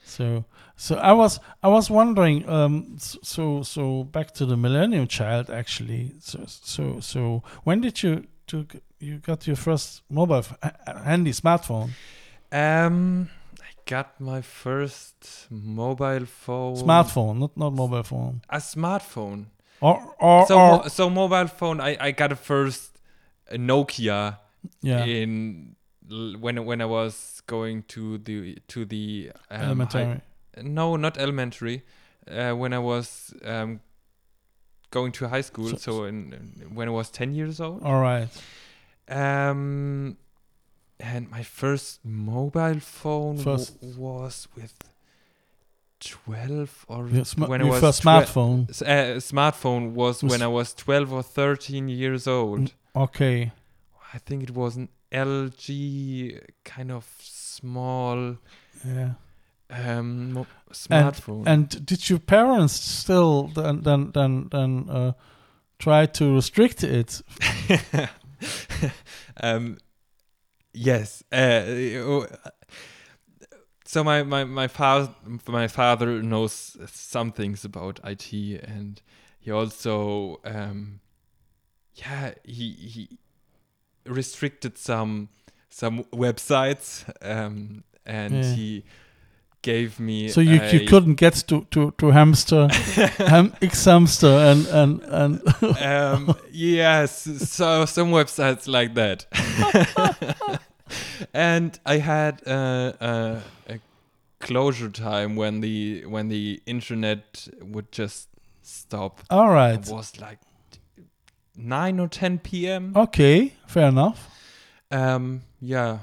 So 0.05 0.45
so 0.77 0.97
I 0.97 1.13
was 1.13 1.41
I 1.63 1.69
was 1.69 1.91
wondering 1.91 2.49
um 2.49 2.97
so 3.23 3.63
so 3.63 4.05
back 4.05 4.33
to 4.35 4.47
the 4.47 4.57
Millennium 4.57 5.07
Child 5.07 5.49
actually. 5.51 6.13
So 6.21 6.45
so 6.47 7.01
so 7.01 7.43
when 7.65 7.81
did 7.81 8.03
you 8.03 8.25
to 8.49 8.67
you 8.99 9.19
got 9.19 9.47
your 9.47 9.57
first 9.57 10.03
mobile 10.11 10.45
handy 11.05 11.33
smartphone? 11.33 11.91
Um 12.53 13.29
i 13.63 13.71
got 13.87 14.21
my 14.21 14.41
first 14.43 15.47
mobile 15.51 16.27
phone. 16.27 16.77
Smartphone 16.77 17.39
not 17.39 17.57
not 17.57 17.73
mobile 17.73 18.03
phone. 18.03 18.41
A 18.49 18.59
smartphone 18.59 19.47
or 19.81 20.15
or, 20.19 20.47
so 20.47 20.59
or 20.59 20.71
mo- 20.77 20.89
so 20.89 21.11
mobile 21.11 21.47
phone 21.49 21.81
i 21.81 21.97
i 22.01 22.11
got 22.11 22.33
a 22.33 22.37
first 22.37 22.99
nokia 23.53 24.39
yeah 24.83 25.05
in 25.05 25.75
when 26.41 26.65
when 26.65 26.81
i 26.81 26.85
was 26.85 27.43
going 27.47 27.83
to 27.85 28.19
the 28.19 28.59
to 28.69 28.85
the 28.85 29.31
um, 29.51 29.61
elementary 29.63 30.21
no, 30.63 30.97
not 30.97 31.17
elementary. 31.17 31.83
Uh, 32.29 32.53
when 32.53 32.73
I 32.75 32.79
was 32.79 33.33
um, 33.45 33.81
going 34.91 35.13
to 35.13 35.29
high 35.29 35.41
school, 35.43 35.69
So- 35.71 35.77
so, 35.77 36.05
in, 36.05 36.33
when 36.75 36.87
I 36.89 36.91
was 36.91 37.09
ten 37.11 37.35
years 37.35 37.61
old. 37.61 37.83
all 37.83 38.01
right 38.03 38.29
Um, 39.09 40.17
and 40.99 41.31
my 41.31 41.43
first 41.43 42.01
mobile 42.05 42.81
phone 42.81 43.37
w- 43.81 43.97
was 43.97 44.49
with 44.57 44.75
twelve 46.01 46.85
or 46.89 47.09
your, 47.09 47.25
sma- 47.25 47.47
when 47.47 47.63
I 47.63 47.65
was 47.65 47.81
first 47.81 48.03
smartphone 48.03 48.69
uh, 48.83 49.19
smartphone 49.19 49.93
was 49.93 50.23
Was- 50.23 50.31
when 50.31 50.43
I 50.43 50.49
was 50.49 50.75
twelve 50.75 51.13
or 51.13 51.23
thirteen 51.23 51.89
years 51.89 52.27
old. 52.27 52.61
Mm. 52.61 52.73
okay 52.97 53.53
I 54.13 54.19
think 54.19 54.43
it 54.43 54.51
was 54.51 54.77
an 54.77 54.89
LG 55.13 56.41
kind 56.65 56.91
of 56.91 57.07
small 57.21 58.37
yeah 58.85 59.13
um, 59.71 60.47
smartphone. 60.73 61.45
And 61.47 61.87
did 61.87 62.09
your 62.11 62.19
parents 62.19 62.75
still 62.75 63.49
then 63.49 63.83
then 63.83 64.11
then 64.13 64.49
then 64.51 64.89
uh, 64.91 65.13
try 65.79 66.07
to 66.07 66.35
restrict 66.35 66.83
it? 66.85 67.23
um, 69.43 69.79
yes. 70.73 71.23
Uh, 71.31 72.27
so 73.91 74.05
my 74.05 74.23
my 74.23 74.45
my 74.45 74.69
father 74.69 75.09
my 75.49 75.69
father 75.69 76.23
knows 76.23 76.77
some 76.87 77.33
things 77.33 77.65
about 77.65 77.99
IT, 78.05 78.33
and 78.75 79.03
he 79.45 79.51
also 79.51 80.39
um, 80.45 81.01
yeah 81.95 82.35
he 82.45 82.71
he 82.73 83.09
restricted 84.07 84.79
some 84.79 85.29
some 85.69 86.05
websites 86.13 87.05
um, 87.23 87.83
and 88.07 88.35
Yeah. 88.35 88.55
he 88.55 88.85
gave 89.63 89.99
me 90.01 90.29
So 90.29 90.41
you, 90.41 90.61
you 90.73 90.87
couldn't 90.89 91.17
get 91.21 91.35
to 91.49 91.67
to 91.71 91.91
to 91.99 92.11
hamster, 92.13 92.69
ham, 93.19 93.53
X 93.63 93.85
hamster, 93.85 94.35
and 94.51 94.67
and 94.67 95.03
and 95.03 95.41
um, 95.83 96.35
yes, 96.53 97.29
so 97.51 97.87
some 97.87 98.11
websites 98.13 98.67
like 98.69 98.95
that. 98.95 99.27
and 101.35 101.79
I 101.87 101.99
had 101.99 102.43
uh, 102.47 102.93
uh, 103.01 103.41
a 103.69 103.79
closure 104.39 104.91
time 104.91 105.37
when 105.37 105.61
the 105.61 106.05
when 106.07 106.29
the 106.29 106.61
internet 106.67 107.49
would 107.61 107.93
just 107.93 108.29
stop. 108.63 109.21
all 109.31 109.51
right, 109.51 109.79
It 109.89 109.93
was 109.93 110.21
like 110.21 110.39
nine 111.57 112.01
or 112.01 112.09
ten 112.09 112.39
p.m. 112.39 112.93
okay, 112.97 113.53
fair 113.67 113.89
enough. 113.89 114.29
Um, 114.91 115.43
yeah. 115.61 115.99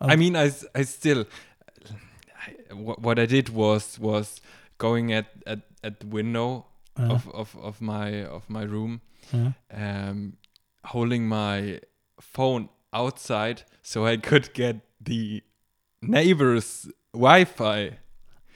Um, 0.00 0.10
I 0.10 0.16
mean, 0.16 0.36
I 0.36 0.48
still, 0.84 1.24
I, 2.70 2.74
what, 2.74 3.00
what 3.00 3.18
I 3.18 3.26
did 3.26 3.48
was 3.48 3.98
was 3.98 4.40
going 4.78 5.12
at, 5.12 5.26
at 5.46 5.60
at 5.84 6.00
the 6.00 6.06
window 6.06 6.64
Uh, 6.98 7.14
of, 7.14 7.26
of, 7.34 7.56
of 7.56 7.80
my 7.80 8.22
of 8.26 8.48
my 8.50 8.64
room, 8.64 9.00
yeah. 9.32 9.52
um, 9.72 10.36
holding 10.84 11.26
my 11.28 11.80
phone 12.20 12.68
outside 12.92 13.62
so 13.82 14.04
I 14.06 14.16
could 14.16 14.52
get 14.54 14.76
the 15.00 15.42
neighbor's 16.02 16.88
Wi-Fi. 17.12 17.98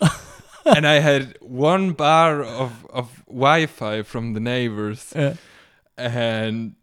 and 0.66 0.87
I 0.87 0.94
had 1.01 1.37
one 1.40 1.92
bar 1.92 2.42
of, 2.42 2.87
of 2.90 3.22
Wi-Fi 3.27 4.03
from 4.03 4.35
the 4.35 4.40
neighbors, 4.40 5.12
Yeah. 5.16 5.35
and 5.96 6.75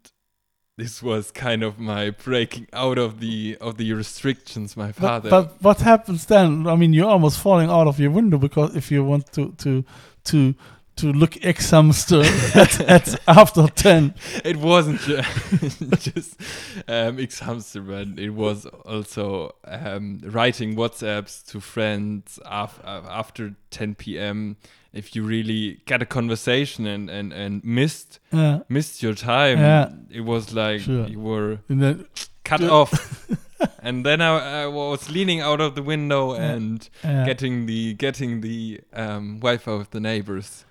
this 0.76 1.02
was 1.02 1.30
kind 1.30 1.62
of 1.62 1.78
my 1.78 2.10
breaking 2.10 2.66
out 2.72 2.98
of 2.98 3.20
the 3.20 3.56
of 3.60 3.76
the 3.76 3.92
restrictions 3.92 4.76
my 4.76 4.86
But, 4.88 4.96
father. 4.96 5.30
but 5.30 5.62
what 5.62 5.80
happens 5.80 6.26
then? 6.26 6.66
I 6.66 6.74
mean, 6.74 6.92
you're 6.92 7.08
almost 7.08 7.38
falling 7.38 7.70
out 7.70 7.86
of 7.86 8.00
your 8.00 8.10
window 8.10 8.38
because 8.38 8.74
if 8.74 8.90
you 8.90 9.04
want 9.04 9.32
to 9.34 9.52
to 9.58 9.84
to 10.24 10.54
to 10.96 11.12
look 11.12 11.44
ex 11.44 11.70
hamster 11.70 12.20
at, 12.54 12.80
at 12.80 13.20
after 13.28 13.66
ten, 13.68 14.14
it 14.44 14.56
wasn't 14.56 15.00
ju- 15.00 15.20
just 15.98 16.40
um, 16.88 17.18
hamster, 17.40 17.80
but 17.80 18.08
it 18.18 18.30
was 18.30 18.66
also 18.66 19.54
um, 19.64 20.20
writing 20.24 20.76
WhatsApps 20.76 21.44
to 21.50 21.60
friends 21.60 22.38
af- 22.44 22.80
af- 22.84 23.06
after 23.08 23.54
10 23.70 23.94
p.m. 23.96 24.56
If 24.92 25.16
you 25.16 25.24
really 25.24 25.80
get 25.86 26.02
a 26.02 26.06
conversation 26.06 26.86
and, 26.86 27.10
and, 27.10 27.32
and 27.32 27.64
missed 27.64 28.20
yeah, 28.32 28.60
missed 28.68 29.02
your 29.02 29.14
time, 29.14 29.58
Yeah. 29.58 29.90
it 30.10 30.20
was 30.20 30.54
like 30.54 30.82
Sure. 30.82 31.08
you 31.08 31.18
were 31.18 31.58
then 31.68 32.06
cut 32.44 32.60
Yeah. 32.60 32.68
off. 32.70 33.28
and 33.82 34.06
then 34.06 34.20
I, 34.20 34.62
I 34.62 34.66
was 34.68 35.10
leaning 35.10 35.40
out 35.40 35.60
of 35.60 35.74
the 35.74 35.82
window 35.82 36.34
and 36.34 36.88
getting 37.02 37.66
the 37.66 37.94
getting 37.94 38.40
the 38.42 38.80
um, 38.92 39.40
Wi-Fi 39.40 39.72
of 39.72 39.90
the 39.90 39.98
neighbors. 40.00 40.64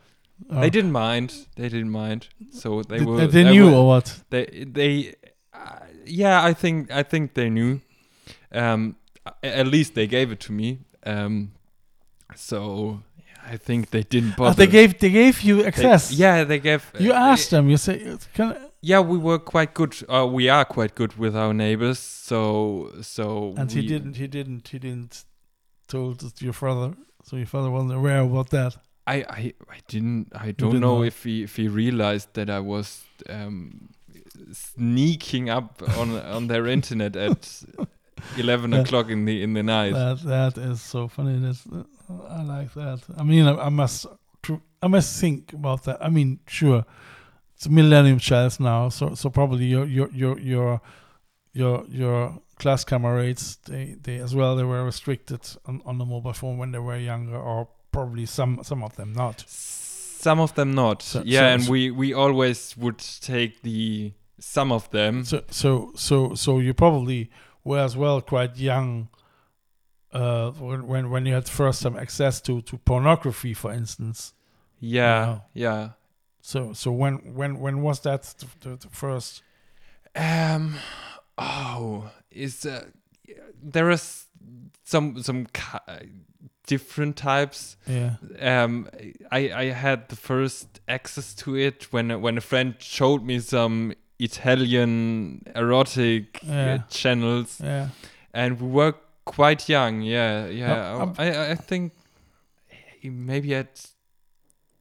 Oh. 0.50 0.62
They 0.62 0.70
didn't 0.70 0.92
mind. 0.92 1.34
They 1.56 1.70
didn't 1.70 1.92
mind. 1.92 2.28
So 2.52 2.84
they 2.84 3.00
Did- 3.00 3.08
were. 3.08 3.28
they, 3.28 3.44
knew 3.44 3.66
were- 3.70 3.78
or 3.78 3.88
what? 3.88 4.20
they 4.30 4.46
they 4.80 5.16
uh, 5.54 5.80
yeah 6.06 6.44
i 6.50 6.54
think 6.54 6.92
i 6.92 7.04
think 7.04 7.34
they 7.34 7.50
knew 7.50 7.80
um 8.52 8.96
at 9.42 9.68
least 9.68 9.94
they 9.96 10.08
gave 10.08 10.32
it 10.34 10.40
to 10.48 10.52
me 10.52 10.80
um 11.06 11.52
so 12.36 13.00
i 13.54 13.58
think 13.58 13.90
they 13.92 14.04
didn't 14.04 14.36
bother 14.36 14.50
Oh, 14.52 14.54
they 14.54 14.68
gave 14.72 15.00
they 15.00 15.10
gave 15.12 15.42
you 15.42 15.56
They- 15.62 15.68
access. 15.68 16.12
yeah 16.12 16.44
they 16.44 16.60
gave 16.60 16.82
You 17.00 17.12
uh, 17.14 17.32
asked 17.32 17.50
them. 17.52 17.70
You 17.70 17.78
say, 17.78 18.18
yeah 18.82 19.00
we 19.00 19.18
were 19.18 19.40
quite 19.40 19.74
good 19.74 19.94
uh, 20.10 20.26
we 20.28 20.50
are 20.50 20.66
quite 20.66 20.94
good 20.96 21.14
with 21.18 21.36
our 21.36 21.54
neighbors 21.54 22.00
so 22.00 22.92
so 23.02 23.54
And 23.58 23.72
he 23.72 23.82
didn't. 23.88 24.16
He 24.18 24.28
didn't. 24.28 24.68
He 24.74 24.80
didn't. 24.80 25.26
Told 25.88 26.18
your 26.42 26.54
father. 26.54 26.96
So 27.24 27.36
your 27.38 27.46
father 27.48 27.70
wasn't 27.70 27.94
aware 27.94 28.22
about 28.22 28.50
that. 28.50 28.74
I, 29.06 29.16
I 29.16 29.54
i 29.70 29.80
didn't 29.88 30.28
i 30.34 30.52
don't 30.52 30.70
didn't 30.72 30.82
know 30.82 30.98
know. 31.00 31.04
if 31.04 31.24
he 31.24 31.44
if 31.44 31.56
he 31.58 31.68
realized 31.68 32.30
that 32.34 32.50
i 32.50 32.60
was 32.60 33.04
um 33.30 33.90
sneaking 34.52 35.50
up 35.50 35.82
on 35.98 36.12
on 36.38 36.48
their 36.48 36.68
internet 36.68 37.16
at 37.16 37.64
11 38.38 38.72
Yeah. 38.72 38.80
o'clock 38.82 39.10
in 39.10 39.26
the 39.26 39.42
in 39.44 39.54
the 39.54 39.64
night 39.64 39.94
That 39.94 40.20
that 40.24 40.58
is 40.58 40.82
so 40.82 41.08
funny. 41.08 41.40
That's 41.40 41.66
uh, 41.68 41.84
I 42.30 42.44
like 42.44 42.74
that. 42.74 43.00
I 43.18 43.24
mean, 43.24 43.46
I, 43.48 43.66
I 43.66 43.70
must 43.70 44.06
tr- 44.42 44.62
I 44.82 44.88
must 44.88 45.20
think 45.22 45.54
about 45.54 45.84
that. 45.84 45.98
I 46.02 46.10
mean, 46.10 46.40
sure, 46.48 46.86
it's 47.56 47.68
Millennium 47.68 48.20
Child 48.20 48.60
now, 48.60 48.90
so 48.90 49.16
so 49.16 49.30
probably 49.30 49.66
your 49.66 49.86
your 49.86 50.10
your 50.12 50.40
your 50.40 50.82
your 51.54 51.86
your 51.90 52.42
class 52.60 52.86
comrades 52.86 53.58
they 53.66 53.98
they 54.04 54.18
as 54.24 54.34
well 54.34 54.56
they 54.56 54.64
were 54.66 54.86
restricted 54.86 55.42
on, 55.66 55.82
on 55.86 55.98
the 55.98 56.06
mobile 56.06 56.34
phone 56.34 56.58
when 56.58 56.72
they 56.72 56.80
were 56.80 56.98
younger, 56.98 57.38
or 57.38 57.68
probably 57.94 58.26
some 58.26 58.60
some 58.64 58.84
of 58.84 58.96
them 58.96 59.14
not. 59.14 59.44
Some 59.48 60.40
of 60.42 60.54
them 60.56 60.72
not. 60.74 61.02
So- 61.02 61.24
yeah, 61.26 61.40
so- 61.40 61.46
and 61.54 61.64
so- 61.64 61.72
we 61.72 61.92
we 61.92 62.14
always 62.14 62.76
would 62.78 63.00
take 63.22 63.62
the 63.62 64.14
some 64.40 64.72
of 64.74 64.90
them. 64.90 65.24
So 65.26 65.44
so 65.50 65.92
so 65.96 66.36
so 66.36 66.60
you 66.60 66.74
probably 66.74 67.30
were 67.64 67.80
as 67.86 67.96
well 67.96 68.22
quite 68.22 68.58
young. 68.58 69.08
Uh, 70.12 70.52
when 70.60 70.86
when 70.88 71.10
when 71.10 71.26
you 71.26 71.34
had 71.34 71.48
first 71.50 71.82
time 71.82 71.98
access 71.98 72.42
to 72.42 72.62
to 72.62 72.78
pornography, 72.78 73.54
for 73.54 73.74
instance. 73.74 74.34
yeah, 74.80 75.28
Wow. 75.28 75.42
yeah. 75.54 75.90
So 76.42 76.74
so 76.74 76.92
when 76.92 77.34
when 77.36 77.60
when 77.60 77.82
was 77.82 78.00
that 78.02 78.24
the, 78.40 78.48
the, 78.70 78.76
the 78.78 78.90
first? 78.90 79.42
Um, 80.16 80.76
oh, 81.38 82.12
is 82.30 82.66
uh, 82.66 82.86
there 83.64 83.90
is 83.90 84.28
some 84.84 85.24
some 85.24 85.48
ki- 85.48 86.10
different 86.68 87.16
types. 87.18 87.78
Yeah. 87.88 88.16
Um, 88.64 88.88
I 89.32 89.52
I 89.64 89.66
had 89.74 90.08
the 90.10 90.16
first 90.16 90.80
access 90.88 91.34
to 91.36 91.56
it 91.56 91.88
when 91.92 92.22
when 92.22 92.38
a 92.38 92.42
friend 92.42 92.76
showed 92.80 93.24
me 93.26 93.40
some 93.40 93.94
Italian 94.20 95.42
erotic 95.56 96.40
uh, 96.44 96.52
Yeah. 96.52 96.78
channels, 96.90 97.60
Yeah. 97.62 97.88
and 98.34 98.60
we 98.62 98.68
were 98.68 98.94
quite 99.26 99.70
young. 99.70 100.02
Yeah, 100.02 100.48
yeah. 100.48 100.96
Um, 101.02 101.14
I 101.18 101.32
I 101.32 101.52
I 101.52 101.56
think 101.56 101.92
maybe 103.04 103.56
at 103.56 103.88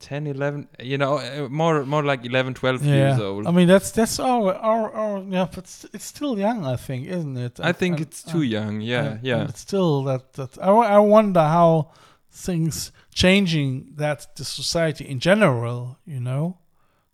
10 0.03 0.27
11 0.27 0.69
you 0.81 0.99
know 0.99 1.19
uh, 1.19 1.49
more 1.49 1.85
more 1.87 2.03
like 2.05 2.25
11 2.27 2.55
12 2.55 2.83
Yeah. 2.85 2.95
years 2.95 3.21
old 3.21 3.47
I 3.47 3.51
mean 3.53 3.69
that's 3.69 3.91
that's 3.93 4.19
our 4.21 4.53
our 4.55 4.91
our 4.93 5.23
yeah, 5.35 5.47
but 5.55 5.59
it's, 5.65 5.87
it's 5.95 6.05
still 6.05 6.39
young, 6.39 6.67
I 6.67 6.77
think, 6.77 7.07
isn't 7.09 7.37
it? 7.37 7.61
I 7.61 7.69
And- 7.69 7.77
think 7.77 7.97
and- 7.99 8.07
it's 8.07 8.23
too 8.23 8.41
and- 8.43 8.51
young 8.53 8.81
yeah 8.83 9.05
and- 9.13 9.25
yeah 9.25 9.49
it's 9.49 9.61
still 9.61 10.03
that 10.05 10.33
that 10.35 10.59
I, 10.59 10.71
I 10.97 10.99
wonder 10.99 11.41
how 11.41 11.91
things 12.31 12.93
changing 13.15 13.93
that 13.97 14.37
the 14.37 14.45
society 14.45 15.05
in 15.05 15.19
general, 15.21 15.97
you 16.07 16.21
know. 16.21 16.59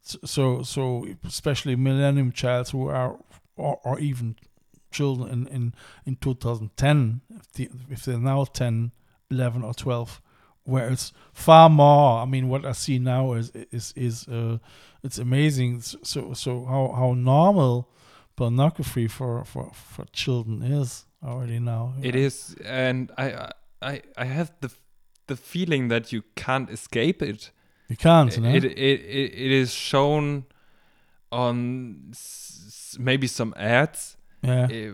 So 0.03 0.19
so, 0.25 0.63
so 0.63 1.07
especially 1.25 1.77
millennium 1.77 2.33
childs 2.33 2.71
who 2.71 2.89
are 2.89 3.19
or, 3.57 3.79
or 3.85 3.99
even 4.01 4.37
children 4.91 5.29
in 5.31 5.47
in 5.49 5.75
in 6.07 6.17
2010 6.17 7.21
if, 7.31 7.53
the, 7.53 7.69
if 7.91 8.05
they're 8.05 8.19
now 8.19 8.45
10 8.45 8.93
11 9.31 9.63
or 9.65 9.75
12 9.75 10.21
where 10.69 10.89
it's 10.93 11.13
far 11.33 11.69
more 11.69 12.21
i 12.21 12.25
mean 12.25 12.49
what 12.49 12.65
i 12.65 12.73
see 12.73 12.99
now 12.99 13.33
is 13.33 13.51
is 13.73 13.93
is 13.97 14.29
uh 14.29 14.59
it's 15.03 15.19
amazing. 15.19 15.81
So 15.81 16.33
so 16.35 16.65
how 16.65 16.93
how 16.97 17.15
normal 17.15 17.89
pornography 18.37 19.09
for 19.09 19.45
for 19.45 19.71
for 19.73 20.05
children 20.13 20.63
is 20.63 21.07
already 21.25 21.59
now 21.59 21.95
it 22.01 22.15
is 22.15 22.55
and 22.65 23.11
i 23.19 23.51
i 23.83 24.03
i 24.17 24.25
have 24.25 24.53
the 24.61 24.71
the 25.27 25.37
feeling 25.37 25.89
that 25.89 26.13
you 26.13 26.23
can't 26.37 26.71
escape 26.71 27.23
it. 27.23 27.51
You 27.89 27.97
can't 27.97 28.39
no? 28.39 28.49
it, 28.49 28.65
it 28.65 28.77
it 28.77 29.33
it 29.47 29.51
is 29.51 29.73
shown 29.73 30.45
on 31.31 32.13
maybe 32.99 33.27
some 33.27 33.55
ads. 33.57 34.17
Yeah. 34.43 34.69
Eh, 34.71 34.93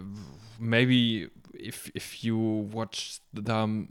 maybe 0.58 1.28
if 1.52 1.90
if 1.94 2.24
you 2.24 2.38
watch 2.38 3.20
the, 3.32 3.86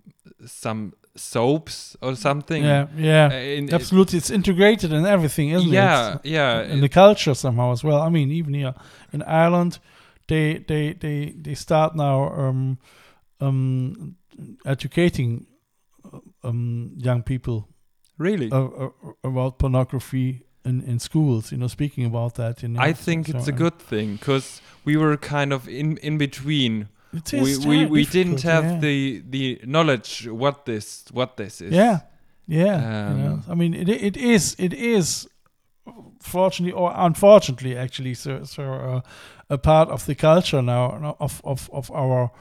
some 0.46 0.94
soaps 1.16 1.96
or 2.02 2.16
something 2.16 2.64
yeah 2.64 2.88
yeah 2.98 3.30
uh, 3.32 3.36
in- 3.36 3.74
absolutely 3.74 4.18
it's 4.18 4.32
integrated 4.32 4.92
in 4.92 5.06
everything 5.06 5.50
isn't 5.52 5.70
yeah 5.72 6.16
it 6.16 6.20
yeah 6.26 6.62
yeah. 6.62 6.74
in 6.74 6.82
the 6.82 6.90
culture 6.90 7.36
somehow 7.36 7.72
as 7.72 7.84
well. 7.84 8.02
I 8.02 8.10
mean, 8.10 8.32
even 8.32 8.54
here 8.54 8.74
in 9.12 9.22
Ireland, 9.22 9.80
they 10.28 10.66
they 10.68 10.94
they 10.94 11.36
they 11.40 11.56
start 11.56 11.96
now 11.96 12.34
um, 12.34 12.78
um, 13.40 14.16
educating 14.66 15.46
um, 16.44 16.94
young 16.98 17.24
people 17.24 17.68
really 18.18 18.52
uh, 18.52 18.66
uh, 18.66 18.90
about 19.24 19.60
pornography 19.60 20.42
in, 20.66 20.82
in 20.82 21.00
schools. 21.00 21.52
You 21.52 21.58
know, 21.60 21.68
speaking 21.68 22.06
about 22.06 22.34
that. 22.36 22.64
You 22.64 22.70
know, 22.70 22.82
I 22.82 22.94
so- 22.94 23.04
think 23.04 23.28
so, 23.28 23.38
it's 23.38 23.48
a 23.48 23.54
uh, 23.54 23.58
good 23.58 23.80
thing 23.80 24.14
because 24.16 24.62
we 24.86 24.98
were 24.98 25.16
kind 25.18 25.54
of 25.54 25.68
in 25.68 25.98
in 25.98 26.18
between. 26.18 26.88
We 27.32 27.58
we, 27.58 27.86
we 27.86 28.06
didn't 28.06 28.42
have 28.42 28.64
yeah. 28.66 28.80
the 28.80 29.24
the 29.30 29.62
knowledge 29.66 30.28
what 30.28 30.66
this 30.66 31.06
what 31.12 31.38
this 31.38 31.62
is. 31.62 31.72
Yeah, 31.72 32.00
yeah. 32.48 33.12
you 33.12 33.18
know, 33.18 33.34
Um, 33.34 33.44
I 33.50 33.56
mean, 33.56 33.74
it 33.74 33.90
it 33.90 34.18
is 34.18 34.56
it 34.58 34.74
is 34.74 35.28
fortunately 36.20 36.74
or 36.74 36.92
unfortunately 36.96 37.78
actually 37.78 38.16
so 38.16 38.44
so 38.46 38.64
uh, 38.64 39.02
a 39.50 39.58
part 39.58 39.90
of 39.90 40.06
the 40.06 40.16
culture 40.16 40.62
now 40.62 41.16
of 41.20 41.42
of 41.44 41.70
of 41.72 41.92
our 41.92 42.32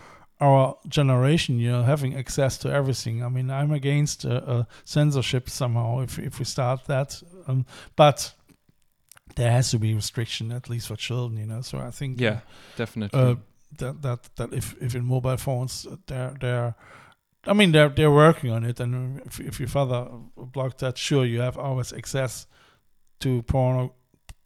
our 0.41 0.77
generation. 0.89 1.59
You 1.59 1.73
know, 1.73 1.83
having 1.83 2.17
access 2.17 2.59
to 2.59 2.69
everything. 2.69 3.23
I 3.23 3.29
mean, 3.29 3.51
I'm 3.51 3.73
against 3.73 4.25
uh, 4.25 4.31
uh, 4.31 4.65
censorship 4.85 5.51
somehow 5.51 6.01
if 6.03 6.19
if 6.19 6.39
we 6.39 6.45
start 6.45 6.87
that, 6.87 7.23
um, 7.47 7.67
but. 7.97 8.35
There 9.35 9.51
has 9.51 9.71
to 9.71 9.79
be 9.79 9.95
restriction, 9.95 10.53
at 10.53 10.69
least 10.69 10.89
for 10.89 10.97
children, 10.97 11.41
you 11.41 11.47
know. 11.47 11.63
So 11.63 11.79
I 11.79 11.91
think, 11.91 12.21
Yeah, 12.21 12.41
definitely. 12.77 13.39
That 13.79 14.03
that 14.03 14.29
that 14.37 14.53
if 14.53 14.75
if 14.81 14.95
in 14.95 15.05
mobile 15.05 15.37
phones 15.37 15.87
uh, 15.87 15.97
they're 16.07 16.35
they're 16.41 16.75
I 17.47 17.53
mean 17.55 17.73
they're 17.73 17.89
they're 17.89 18.11
working 18.11 18.51
on 18.51 18.65
it 18.65 18.81
and 18.81 19.21
if 19.27 19.41
if 19.41 19.59
your 19.61 19.69
father 19.69 20.09
blocked 20.37 20.79
that 20.79 20.99
sure 20.99 21.25
you 21.25 21.41
have 21.41 21.59
always 21.59 21.93
access 21.93 22.47
to 23.21 23.43
porno 23.43 23.95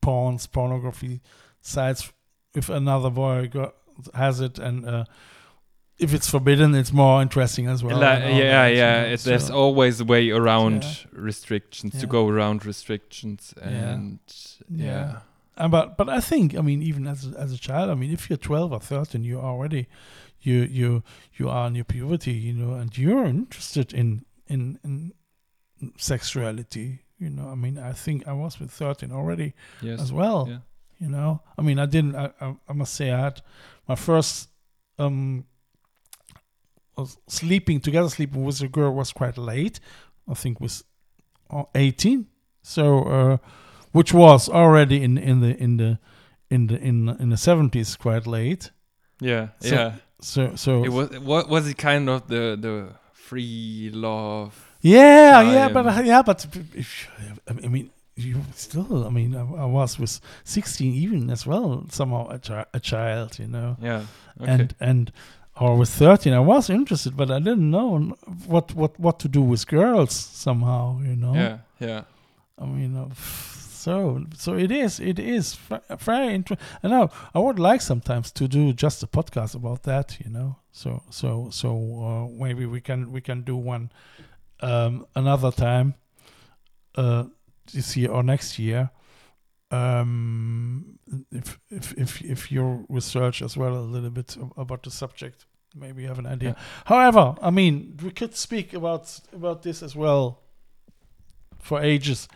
porns 0.02 0.50
pornography 0.50 1.20
sites 1.60 2.12
if 2.54 2.68
another 2.70 3.10
boy 3.10 3.48
got, 3.48 3.74
has 4.14 4.40
it 4.40 4.58
and 4.58 4.86
uh, 4.86 5.04
if 5.98 6.12
it's 6.12 6.28
forbidden, 6.28 6.74
it's 6.74 6.92
more 6.92 7.22
interesting 7.22 7.68
as 7.68 7.82
well. 7.82 7.98
Like, 7.98 8.20
yeah, 8.20 8.66
yeah. 8.66 9.02
It, 9.04 9.20
there's 9.20 9.46
so- 9.46 9.54
always 9.54 9.98
a 9.98 10.04
way 10.04 10.30
around 10.30 10.84
Yeah. 10.84 10.90
restrictions 11.12 11.98
to 12.00 12.06
go 12.06 12.28
around 12.28 12.66
restrictions, 12.66 13.54
Yeah. 13.56 13.68
and 13.68 14.18
yeah, 14.68 14.84
Yeah. 14.84 15.18
Uh, 15.56 15.68
but 15.68 15.96
but 15.96 16.08
I 16.08 16.20
think 16.20 16.54
I 16.56 16.60
mean 16.60 16.82
even 16.82 17.06
as 17.06 17.26
a, 17.26 17.38
as 17.38 17.52
a 17.52 17.58
child 17.58 17.90
I 17.90 17.94
mean 17.94 18.12
if 18.12 18.28
you're 18.28 18.36
12 18.36 18.72
or 18.72 18.80
13 18.80 19.24
you're 19.24 19.42
already 19.42 19.86
you 20.40 20.62
you 20.70 21.02
you 21.34 21.48
are 21.48 21.66
in 21.66 21.74
your 21.74 21.84
puberty 21.84 22.32
you 22.32 22.52
know 22.52 22.74
and 22.74 22.96
you're 22.96 23.24
interested 23.24 23.94
in 23.94 24.24
in 24.46 24.78
in 24.84 25.12
sexuality 25.96 27.00
you 27.18 27.30
know. 27.30 27.48
I 27.48 27.54
mean 27.54 27.78
I 27.78 27.92
think 27.92 28.28
I 28.28 28.32
was 28.32 28.60
with 28.60 28.70
13 28.70 29.12
already 29.12 29.54
yes, 29.80 30.00
as 30.00 30.12
well 30.12 30.46
yeah. 30.48 30.58
you 30.98 31.08
know. 31.08 31.40
I 31.58 31.62
mean 31.62 31.78
I 31.78 31.86
didn't 31.86 32.16
I, 32.16 32.30
I, 32.40 32.56
I 32.68 32.72
must 32.74 32.94
say 32.94 33.10
I 33.10 33.20
had 33.20 33.40
my 33.88 33.94
first 33.94 34.50
um 34.98 35.46
was 36.96 37.18
sleeping 37.28 37.80
together 37.80 38.08
sleeping 38.08 38.44
with 38.44 38.60
a 38.60 38.68
girl 38.68 38.92
was 38.92 39.12
quite 39.12 39.38
late 39.38 39.80
I 40.28 40.34
think 40.34 40.60
was 40.60 40.84
uh, 41.50 41.64
18 41.74 42.26
so 42.62 43.04
uh 43.04 43.36
which 43.96 44.12
was 44.14 44.48
already 44.48 44.96
in 45.06 45.18
in 45.18 45.40
the 45.40 45.52
in 45.64 45.76
the 45.76 45.98
in 46.50 46.66
the 46.68 46.76
in 46.88 47.08
in 47.22 47.28
the 47.30 47.36
70s 47.36 47.98
quite 47.98 48.26
late 48.26 48.70
yeah, 49.20 49.48
So- 49.60 49.74
yeah. 49.74 49.92
so 50.20 50.40
so 50.56 50.84
It 50.84 50.92
was 50.92 51.08
what 51.20 51.48
was 51.48 51.66
it 51.70 51.76
kind 51.78 52.08
of 52.08 52.20
the 52.28 52.56
the 52.66 52.74
free 53.12 53.90
love? 53.92 54.52
yeah 54.82 55.40
I 55.40 55.54
yeah 55.54 55.68
but 55.74 55.86
uh, 55.86 56.02
yeah 56.04 56.22
but 56.26 56.46
if, 56.74 57.08
I 57.48 57.68
mean 57.68 57.90
you 58.14 58.34
still 58.54 59.06
I 59.06 59.10
mean 59.10 59.34
I, 59.34 59.40
I 59.64 59.66
was 59.66 59.98
with 59.98 60.20
16 60.44 60.94
even 61.04 61.30
as 61.30 61.46
well 61.46 61.84
somehow 61.90 62.28
a, 62.30 62.38
chi- 62.38 62.66
a 62.74 62.80
child 62.80 63.38
you 63.38 63.46
know 63.48 63.76
Yeah, 63.82 64.02
okay. 64.40 64.52
and 64.52 64.74
and 64.80 65.12
or 65.60 65.76
with 65.78 65.88
13 65.90 66.32
i 66.34 66.38
was 66.40 66.70
interested 66.70 67.16
but 67.16 67.30
i 67.30 67.38
didn't 67.38 67.70
know 67.70 67.98
what 68.46 68.74
what 68.74 68.92
what 69.00 69.18
to 69.20 69.28
do 69.28 69.40
with 69.50 69.66
girls 69.66 70.12
somehow 70.14 71.00
you 71.02 71.16
know 71.16 71.34
yeah, 71.34 71.58
yeah, 71.80 72.02
i 72.58 72.64
mean 72.66 72.96
uh, 72.96 73.08
so 73.86 74.24
so 74.34 74.50
it 74.64 74.70
is 74.72 74.98
it 75.00 75.18
is 75.18 75.56
f- 75.70 76.00
very 76.00 76.34
interesting 76.34 76.66
and 76.82 76.90
now 76.92 77.08
i 77.34 77.38
would 77.38 77.58
like 77.58 77.80
sometimes 77.80 78.32
to 78.32 78.48
do 78.48 78.72
just 78.72 79.02
a 79.02 79.06
podcast 79.06 79.54
about 79.54 79.82
that 79.82 80.18
you 80.24 80.30
know? 80.36 80.56
So 80.72 81.02
so 81.10 81.28
so 81.50 81.68
uh, 82.06 82.44
maybe 82.44 82.66
we 82.66 82.80
can 82.80 83.00
we 83.12 83.20
can 83.20 83.42
do 83.44 83.56
one 83.56 83.84
um 84.60 85.06
another 85.14 85.52
time 85.52 85.94
uh 86.96 87.24
this 87.74 87.96
year 87.96 88.10
or 88.10 88.22
next 88.22 88.58
year. 88.58 88.90
Um 89.70 90.98
if 91.30 91.58
if 91.70 91.92
if 91.96 92.22
if 92.22 92.52
you 92.52 92.86
research 92.88 93.42
as 93.42 93.56
well 93.56 93.74
a 93.76 93.86
little 93.94 94.10
bit 94.10 94.36
about 94.56 94.82
the 94.82 94.90
subject 94.90 95.46
maybe 95.74 96.02
you 96.02 96.08
have 96.08 96.18
an 96.18 96.26
idea. 96.26 96.48
Yeah. 96.50 96.62
however 96.84 97.34
i 97.42 97.50
mean 97.50 97.96
we 98.02 98.10
could 98.10 98.34
speak 98.36 98.74
about 98.74 99.20
about 99.32 99.62
this 99.62 99.82
as 99.82 99.94
well 99.94 100.42
for 101.58 101.80
ages. 101.82 102.28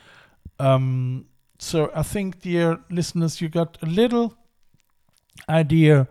Um 0.58 1.26
so 1.60 1.90
i 1.94 2.02
think 2.02 2.40
dear 2.40 2.78
listeners 2.90 3.40
you 3.40 3.48
got 3.48 3.78
a 3.82 3.86
little 3.86 4.26
idea 5.48 6.06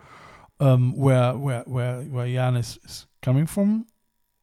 um 0.59 0.93
where 0.95 1.33
where 1.45 1.63
where 1.65 2.01
where 2.15 2.27
Janis, 2.27 2.77
is 2.85 3.07
coming 3.21 3.47
from 3.47 3.85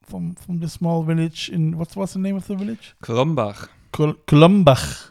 from 0.02 0.34
from 0.34 0.60
the 0.60 0.68
small 0.68 1.02
village 1.02 1.48
in 1.56 1.62
what's 1.78 1.94
what's 1.96 2.12
the 2.14 2.18
name 2.18 2.36
of 2.36 2.46
the 2.46 2.56
village 2.56 2.94
Krombach, 3.02 3.68
Kol- 3.92 4.18
Kolumbach 4.26 5.08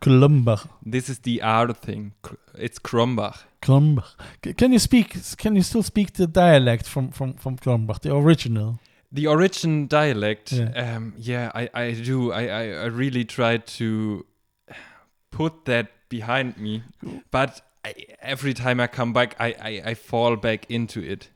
Krombach. 0.00 0.68
This 0.84 1.08
is 1.08 1.18
the 1.20 1.42
R 1.42 1.72
thing. 1.72 2.12
It's 2.66 2.78
Krombach. 2.78 3.38
Kolumbach 3.62 4.10
C- 4.44 4.54
can 4.54 4.72
you 4.72 4.78
speak 4.78 5.08
can 5.36 5.56
you 5.56 5.62
still 5.62 5.82
speak 5.82 6.12
the 6.12 6.26
dialect 6.26 6.86
from 6.86 7.10
from 7.10 7.34
from 7.34 7.56
Kolumbach 7.58 8.00
the 8.00 8.14
original 8.14 8.78
The 9.12 9.26
origin 9.28 9.86
dialect. 9.88 10.52
Yeah. 10.52 10.96
Um, 10.96 11.14
yeah, 11.16 11.50
I, 11.54 11.68
I 11.84 11.92
do. 12.10 12.32
I, 12.32 12.42
I, 12.62 12.64
I 12.84 12.88
really 13.02 13.24
try 13.24 13.56
to 13.78 14.24
put 15.36 15.64
that 15.64 15.86
behind 16.08 16.56
me, 16.56 16.82
but 17.30 17.60
I, 17.84 17.94
every 18.22 18.54
time 18.54 18.80
I 18.80 18.86
come 18.86 19.12
back, 19.12 19.36
I, 19.38 19.54
I, 19.60 19.90
I 19.90 19.94
fall 19.94 20.36
back 20.36 20.70
into 20.70 21.00
it. 21.00 21.30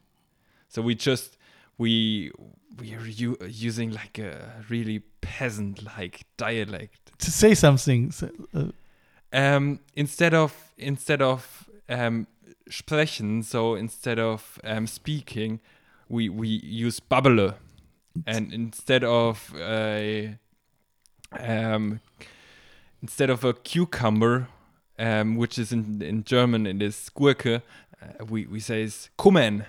So 0.69 0.83
we 0.83 0.95
just 0.95 1.37
we 1.79 2.31
we 2.79 2.95
are 2.95 3.07
u- 3.07 3.37
using 3.47 3.93
like 3.93 4.19
a 4.19 4.63
really 4.71 5.01
peasant 5.21 5.83
like 5.97 6.25
dialect. 6.37 7.13
to 7.19 7.31
say 7.31 7.55
something 7.55 8.13
so, 8.13 8.29
uh, 8.55 8.71
Um, 9.33 9.79
instead 9.95 10.35
of 10.35 10.53
instead 10.77 11.23
of 11.23 11.69
um, 11.89 12.27
sprechen, 12.69 13.43
so 13.43 13.77
instead 13.77 14.19
of 14.19 14.59
um, 14.65 14.87
speaking, 14.87 15.61
we 16.09 16.29
we 16.29 16.49
use 16.87 17.01
babbele, 17.11 17.55
and 18.27 18.53
instead 18.53 19.05
of 19.05 19.55
a 19.57 20.39
um, 21.39 22.01
instead 23.03 23.31
of 23.31 23.45
a 23.45 23.53
cucumber, 23.53 24.49
um, 24.99 25.37
which 25.37 25.59
is 25.59 25.73
in 25.73 26.03
in 26.03 26.25
German 26.25 26.67
it 26.67 26.83
is 26.83 27.11
Gurke, 27.15 27.63
uh, 28.03 28.25
we 28.25 28.47
we 28.47 28.61
say 28.61 28.83
is 28.83 29.11
kommen. 29.17 29.65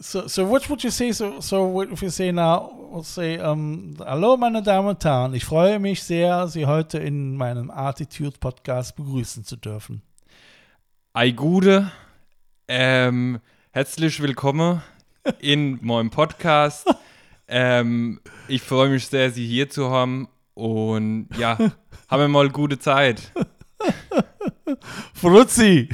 So, 0.00 0.28
so 0.28 0.44
what 0.44 0.68
would 0.70 0.84
you 0.84 0.90
say? 0.90 1.10
So, 1.10 1.40
so 1.40 1.64
what 1.64 1.90
if 1.90 2.02
you 2.02 2.10
say 2.10 2.30
now, 2.30 2.70
we'll 2.92 3.02
say, 3.02 3.38
um, 3.38 3.96
hallo 3.98 4.36
meine 4.36 4.62
Damen 4.62 4.90
und 4.90 5.04
Herren, 5.04 5.34
ich 5.34 5.44
freue 5.44 5.80
mich 5.80 6.04
sehr, 6.04 6.46
Sie 6.46 6.66
heute 6.66 6.98
in 6.98 7.36
meinem 7.36 7.68
Attitude 7.68 8.38
Podcast 8.38 8.94
begrüßen 8.94 9.44
zu 9.44 9.56
dürfen. 9.56 10.02
Ei 11.14 11.32
Gude, 11.32 11.90
ähm, 12.68 13.40
herzlich 13.72 14.22
willkommen 14.22 14.82
in 15.40 15.80
meinem 15.82 16.10
Podcast. 16.10 16.86
ähm, 17.48 18.20
ich 18.46 18.62
freue 18.62 18.88
mich 18.88 19.08
sehr, 19.08 19.32
Sie 19.32 19.48
hier 19.48 19.68
zu 19.68 19.90
haben 19.90 20.28
und 20.54 21.26
ja, 21.36 21.58
haben 22.12 22.20
wir 22.20 22.28
mal 22.28 22.50
gute 22.50 22.78
Zeit. 22.78 23.32
Fruzzi! 25.14 25.88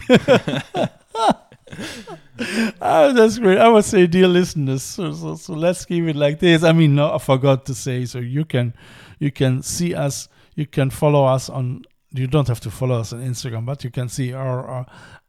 oh, 2.81 3.13
that's 3.13 3.39
great. 3.39 3.59
I 3.59 3.69
would 3.69 3.85
say, 3.85 4.09
dear 4.09 4.27
listeners, 4.27 4.83
so, 4.83 5.13
so, 5.13 5.37
so 5.37 5.53
let's 5.53 5.85
keep 5.85 6.05
it 6.09 6.17
like 6.17 6.41
this. 6.41 6.65
I 6.65 6.73
mean, 6.73 6.97
no, 6.97 7.15
I 7.15 7.19
forgot 7.19 7.65
to 7.67 7.75
say, 7.75 8.05
so 8.05 8.19
you 8.19 8.45
can, 8.45 8.75
you 9.21 9.31
can 9.31 9.63
see 9.63 9.95
us, 9.95 10.29
you 10.57 10.67
can 10.67 10.91
follow 10.91 11.25
us 11.25 11.49
on. 11.49 11.85
You 12.11 12.27
don't 12.27 12.49
have 12.49 12.61
to 12.61 12.71
follow 12.71 12.99
us 12.99 13.13
on 13.13 13.21
Instagram, 13.21 13.65
but 13.65 13.85
you 13.85 13.91
can 13.91 14.09
see 14.09 14.33
our 14.33 14.67
our, 14.67 14.87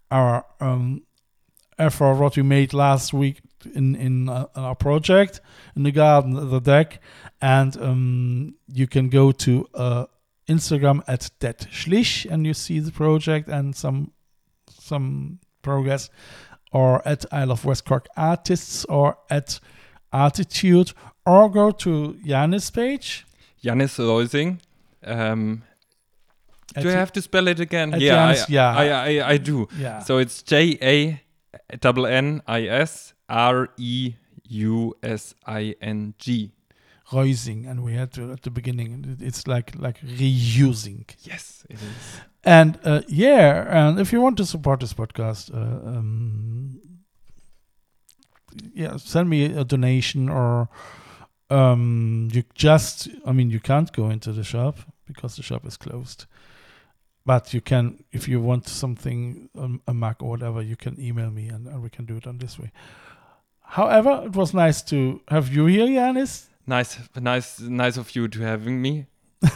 our 0.10 0.45
um, 0.60 1.04
effort 1.78 2.15
what 2.15 2.36
we 2.36 2.41
made 2.41 2.73
last 2.73 3.13
week 3.13 3.41
in 3.75 3.95
in, 3.95 4.28
uh, 4.28 4.47
in 4.56 4.63
our 4.63 4.75
project 4.75 5.41
in 5.75 5.84
the 5.84 5.91
garden, 5.91 6.49
the 6.49 6.60
deck, 6.60 6.99
and 7.41 7.78
um, 7.78 8.56
you 8.73 8.88
can 8.88 9.10
go 9.10 9.32
to 9.34 9.67
uh, 9.75 10.06
Instagram 10.50 11.02
at 11.08 11.30
that 11.40 11.68
schlich 11.72 12.26
and 12.30 12.46
you 12.46 12.54
see 12.54 12.80
the 12.80 12.92
project 12.92 13.48
and 13.48 13.76
some 13.76 14.12
some 14.68 15.40
progress, 15.62 16.10
or 16.72 17.08
at 17.08 17.26
Isle 17.32 17.52
of 17.52 17.66
West 17.66 17.86
Cork 17.86 18.08
Artists 18.18 18.86
or 18.86 19.18
at 19.30 19.60
Artitude, 20.12 20.94
or 21.26 21.50
go 21.50 21.72
to 21.72 22.18
Janis 22.26 22.72
page. 22.72 23.26
Janis 23.62 23.98
Reusing. 23.98 24.60
Um, 25.04 25.64
do 26.76 26.90
I 26.90 26.92
have 26.92 27.12
to 27.14 27.22
spell 27.22 27.48
it 27.48 27.60
again? 27.60 27.94
yeah, 27.98 28.34
Janis, 28.34 28.42
I, 28.44 28.46
yeah. 28.50 28.78
I, 28.78 28.86
I, 28.88 29.30
I 29.34 29.38
do. 29.38 29.68
yeah. 29.78 30.00
So 30.00 30.18
it's 30.18 30.44
J 30.44 30.78
A 30.82 31.22
double 31.80 32.06
N 32.06 32.42
I 32.48 32.64
S 32.64 33.14
R 33.28 33.70
E 33.78 34.14
U 34.50 34.96
S 35.04 35.36
I 35.46 35.76
N 35.82 36.14
G. 36.18 36.52
Reusing, 37.12 37.69
and 37.69 37.84
we 37.84 37.93
had 37.93 38.12
to 38.13 38.32
at 38.32 38.43
the 38.43 38.52
beginning. 38.52 39.17
It's 39.19 39.48
like 39.48 39.74
like 39.78 40.00
reusing. 40.02 41.10
Yes, 41.24 41.65
it 41.69 41.78
is. 41.78 42.22
And 42.43 42.80
uh, 42.84 43.02
yeah, 43.08 43.65
and 43.67 44.00
if 44.00 44.13
you 44.13 44.22
want 44.22 44.38
to 44.38 44.45
support 44.45 44.80
this 44.80 44.93
podcast, 44.93 45.54
uh, 45.54 45.89
um, 45.89 46.80
yeah, 48.74 48.98
send 48.98 49.30
me 49.30 49.45
a 49.45 49.63
donation 49.63 50.30
or 50.30 50.69
um, 51.50 52.30
you 52.32 52.43
just, 52.54 53.10
I 53.26 53.32
mean, 53.32 53.50
you 53.50 53.60
can't 53.60 53.91
go 53.91 54.10
into 54.10 54.31
the 54.31 54.44
shop 54.44 54.79
because 55.06 55.36
the 55.36 55.44
shop 55.44 55.65
is 55.65 55.77
closed. 55.77 56.25
But 57.25 57.54
you 57.54 57.62
can, 57.62 58.04
if 58.12 58.27
you 58.27 58.40
want 58.40 58.67
something, 58.67 59.50
um, 59.58 59.81
a 59.88 59.94
Mac 59.94 60.21
or 60.21 60.29
whatever, 60.29 60.62
you 60.62 60.75
can 60.75 61.00
email 61.00 61.29
me 61.29 61.48
and, 61.48 61.67
and 61.67 61.81
we 61.81 61.90
can 61.90 62.06
do 62.06 62.17
it 62.17 62.25
on 62.25 62.38
this 62.38 62.58
way. 62.58 62.71
However, 63.62 64.23
it 64.25 64.36
was 64.36 64.54
nice 64.54 64.81
to 64.84 65.21
have 65.27 65.54
you 65.54 65.65
here, 65.65 65.88
Janis. 65.88 66.50
Nice, 66.70 67.00
nice, 67.20 67.60
nice 67.60 67.98
of 67.98 68.15
you 68.15 68.28
to 68.28 68.40
having 68.42 68.80
me. 68.80 69.08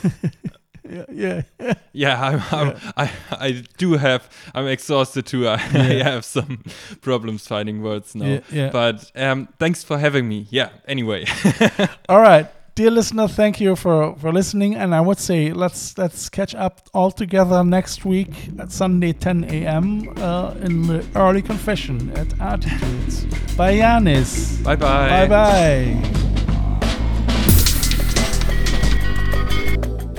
yeah, 0.90 1.06
yeah. 1.12 1.42
Yeah, 1.96 2.20
I'm, 2.20 2.42
I'm, 2.52 2.76
I, 2.98 3.12
I 3.32 3.64
do 3.78 3.94
have. 3.94 4.28
I'm 4.56 4.66
exhausted 4.68 5.28
too. 5.28 5.48
I, 5.56 5.60
I 5.74 6.04
have 6.04 6.26
some 6.26 6.64
problems 7.02 7.48
finding 7.48 7.84
words 7.84 8.16
now. 8.16 8.26
yeah, 8.26 8.40
yeah. 8.52 8.70
But 8.72 9.12
um, 9.16 9.48
thanks 9.60 9.84
for 9.84 10.00
having 10.00 10.28
me. 10.28 10.48
Yeah. 10.50 10.70
Anyway, 10.88 11.26
All 12.10 12.20
right. 12.20 12.48
dear 12.74 12.90
listener, 12.90 13.28
thank 13.28 13.62
you 13.62 13.76
for, 13.76 14.16
for 14.16 14.34
listening. 14.34 14.74
And 14.74 14.96
I 14.96 15.02
would 15.02 15.20
say 15.20 15.54
let's 15.54 15.96
let's 16.00 16.30
catch 16.30 16.56
up 16.56 16.82
all 16.96 17.12
together 17.12 17.64
next 17.64 18.06
week 18.06 18.34
at 18.58 18.72
Sunday 18.72 19.14
10 19.14 19.44
a.m. 19.44 20.10
Uh, 20.18 20.56
in 20.62 20.88
the 20.88 21.06
early 21.16 21.44
confession 21.44 22.10
at 22.18 22.30
Artitudes. 22.40 23.26
Bye, 23.56 23.78
Janis. 23.78 24.58
Bye 24.64 24.76
bye. 24.78 25.10
Bye 25.10 25.28
bye. 25.28 26.23